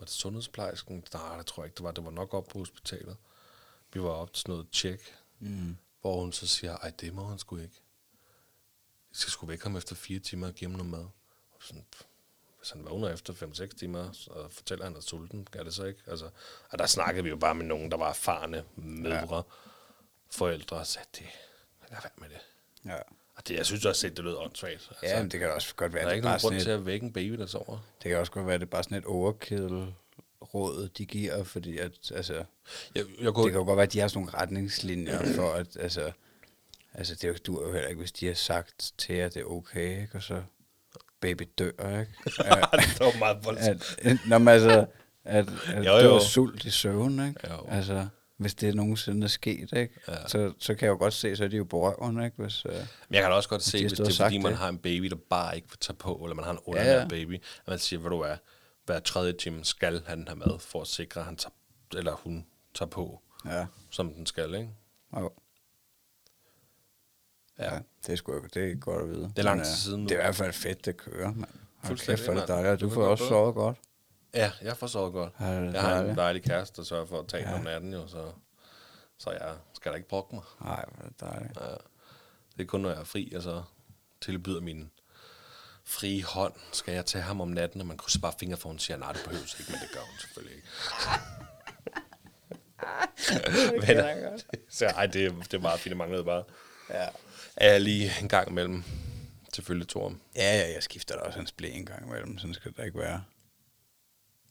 [0.00, 1.04] det sundhedsplejersken?
[1.14, 1.90] Nej, det tror jeg ikke, det var.
[1.92, 3.16] Det var nok op på hospitalet.
[3.92, 5.76] Vi var op til sådan noget tjek, Mm.
[6.00, 7.80] hvor hun så siger, ej, det må han sgu ikke.
[9.14, 11.04] Skal sgu væk ham efter fire timer og give ham noget mad.
[11.52, 12.02] Og sådan, pff,
[12.58, 15.48] hvis han vågner efter 5-6 timer, så fortæller han, at han er sulten.
[15.50, 16.00] Gør det så ikke?
[16.06, 16.28] Altså,
[16.70, 19.42] og der snakkede vi jo bare med nogen, der var erfarne mødre, ja.
[20.30, 21.26] forældre, og sagde, det,
[21.90, 22.38] lad være med det.
[22.90, 22.96] Ja.
[23.36, 24.72] Og det, jeg synes også, at det lød åndssvagt.
[24.74, 26.60] Altså, Ja, men det kan også godt være, der er det ikke er nogen grund
[26.60, 27.78] til at vække en baby, der sover.
[28.02, 29.94] det kan også godt være, det er bare sådan et overkill
[30.54, 32.44] råd, de giver, fordi at, altså, Jeg,
[32.94, 35.76] jeg det kunne, kan jo godt være, at de har sådan nogle retningslinjer for, at,
[35.76, 36.12] altså,
[36.94, 39.40] altså det er jo, du jo heller ikke, hvis de har sagt til jer, det
[39.40, 40.14] er okay, ikke?
[40.14, 40.42] Og så
[41.20, 42.12] baby dør, ikke?
[42.96, 43.96] det var meget voldsomt.
[44.02, 44.86] at, når man altså,
[45.24, 47.40] at, at Jo, jo, dør sult i søvn, ikke?
[47.50, 47.66] Jo.
[47.68, 50.00] Altså, hvis det nogensinde er sket, ikke?
[50.08, 50.28] Ja.
[50.28, 52.42] Så, så kan jeg jo godt se, så er de jo på røven, ikke?
[52.42, 52.80] Hvis, uh, Men
[53.10, 54.58] jeg kan da også godt se, de hvis det er fordi, sagt man det.
[54.58, 57.08] har en baby, der bare ikke vil tage på, eller man har en undernæret ja.
[57.08, 58.36] baby, at man siger, hvad du er,
[58.84, 61.54] hver tredje time skal han have mad, for at sikre, at han tager,
[61.96, 63.66] eller hun tager på, ja.
[63.90, 64.70] som den skal, ikke?
[65.16, 65.30] Jo.
[67.58, 69.32] Ja, det er, sgu, det er godt at vide.
[69.36, 70.08] er lang tid øh, siden nu.
[70.08, 71.50] Det er i hvert fald fedt, det kører, mand.
[71.76, 72.80] Hold kæft, er det dejligt.
[72.80, 73.76] Du får også sovet godt.
[74.34, 75.32] Ja, jeg forstår godt.
[75.40, 77.54] Ja, det er jeg har en dejlig kæreste, der sørger for at tage ja.
[77.54, 78.32] om natten, jo, så,
[79.18, 80.44] så jeg skal da ikke brokke mig.
[80.60, 81.60] Nej, hvor er det dejligt.
[81.60, 81.66] Ja.
[82.56, 83.62] Det er kun, når jeg er fri, og så
[84.20, 84.90] tilbyder min
[85.84, 86.52] frie hånd.
[86.72, 89.12] Skal jeg tage ham om natten, og man krydser bare fingre for, hun siger, nej,
[89.12, 90.68] det behøves ikke, men det gør hun selvfølgelig ikke.
[93.86, 94.38] men,
[94.68, 96.44] så, ej, det, er- det er meget fint, det manglede bare.
[96.90, 97.06] Ja.
[97.56, 98.82] Er jeg lige en gang imellem,
[99.54, 100.20] selvfølgelig Torum.
[100.36, 102.38] Ja, ja, jeg skifter da også hans blæ en gang imellem.
[102.38, 103.24] Sådan skal det ikke være.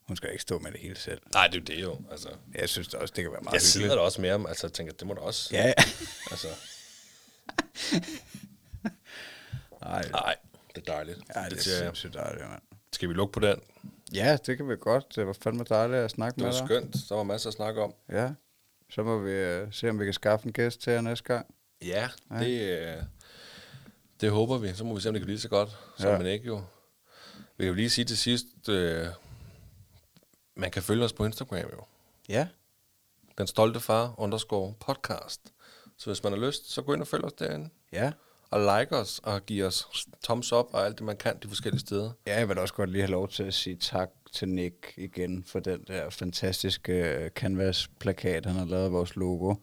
[0.07, 1.21] Hun skal ikke stå med det hele selv.
[1.33, 2.01] Nej, det er jo det jo.
[2.11, 3.97] Altså, Jeg synes da også, det kan være meget jeg sidder hyggeligt.
[3.97, 5.49] der også med ham, altså jeg tænker, det må da også.
[5.55, 5.73] Ja, ja.
[6.31, 6.47] Altså,
[9.83, 10.35] Nej, nej,
[10.75, 11.19] det er dejligt.
[11.35, 11.85] ja, det, det er siger jeg.
[11.85, 12.61] sindssygt dejligt, mand.
[12.93, 13.59] Skal vi lukke på den?
[14.13, 15.15] Ja, det kan vi godt.
[15.15, 16.67] Det var fandme dejligt at snakke Det med var dig.
[16.67, 17.09] skønt.
[17.09, 17.93] Der var masser at snakke om.
[18.11, 18.29] Ja.
[18.89, 21.52] Så må vi uh, se, om vi kan skaffe en gæst til jer næste gang.
[21.83, 22.09] Ja,
[22.39, 23.03] det, øh,
[24.21, 24.73] det håber vi.
[24.73, 26.11] Så må vi se, om det kan blive så godt, som Ja.
[26.11, 26.17] ja.
[26.17, 26.55] man ikke jo.
[27.57, 29.07] Vi kan jo lige sige til sidst, øh,
[30.55, 31.83] man kan følge os på Instagram jo.
[32.29, 32.47] Ja.
[33.37, 35.41] Den stolte far underscore podcast.
[35.97, 37.69] Så hvis man har lyst, så gå ind og følg os derinde.
[37.93, 38.11] Ja.
[38.49, 39.87] Og like os, og give os
[40.23, 42.11] thumbs up og alt det, man kan de forskellige steder.
[42.27, 45.43] Ja, jeg vil også godt lige have lov til at sige tak til Nick igen
[45.43, 49.55] for den der fantastiske øh, canvas-plakat, han har lavet af vores logo.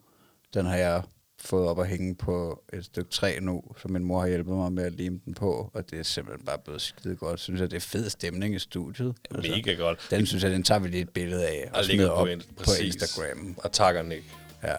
[0.53, 1.03] Den har jeg
[1.43, 4.71] fået op at hænge på et stykke træ nu, så min mor har hjulpet mig
[4.73, 7.39] med at lime den på, og det er simpelthen bare blevet skide godt.
[7.39, 9.15] Synes jeg, det er fed stemning i studiet.
[9.31, 10.07] Mega godt.
[10.09, 12.31] Den synes jeg, den tager vi lige et billede af og, Og smider op på,
[12.31, 12.71] in- på.
[12.83, 13.55] Instagram.
[13.57, 14.23] Og takker Nick.
[14.63, 14.75] Ja.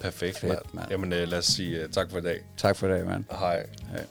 [0.00, 0.62] Perfekt, Fedt, mand.
[0.72, 0.86] mand.
[0.90, 2.40] Jamen, øh, lad os sige uh, tak for i dag.
[2.56, 3.24] Tak for det, mand.
[3.30, 3.66] Hej.
[3.90, 4.04] Hej.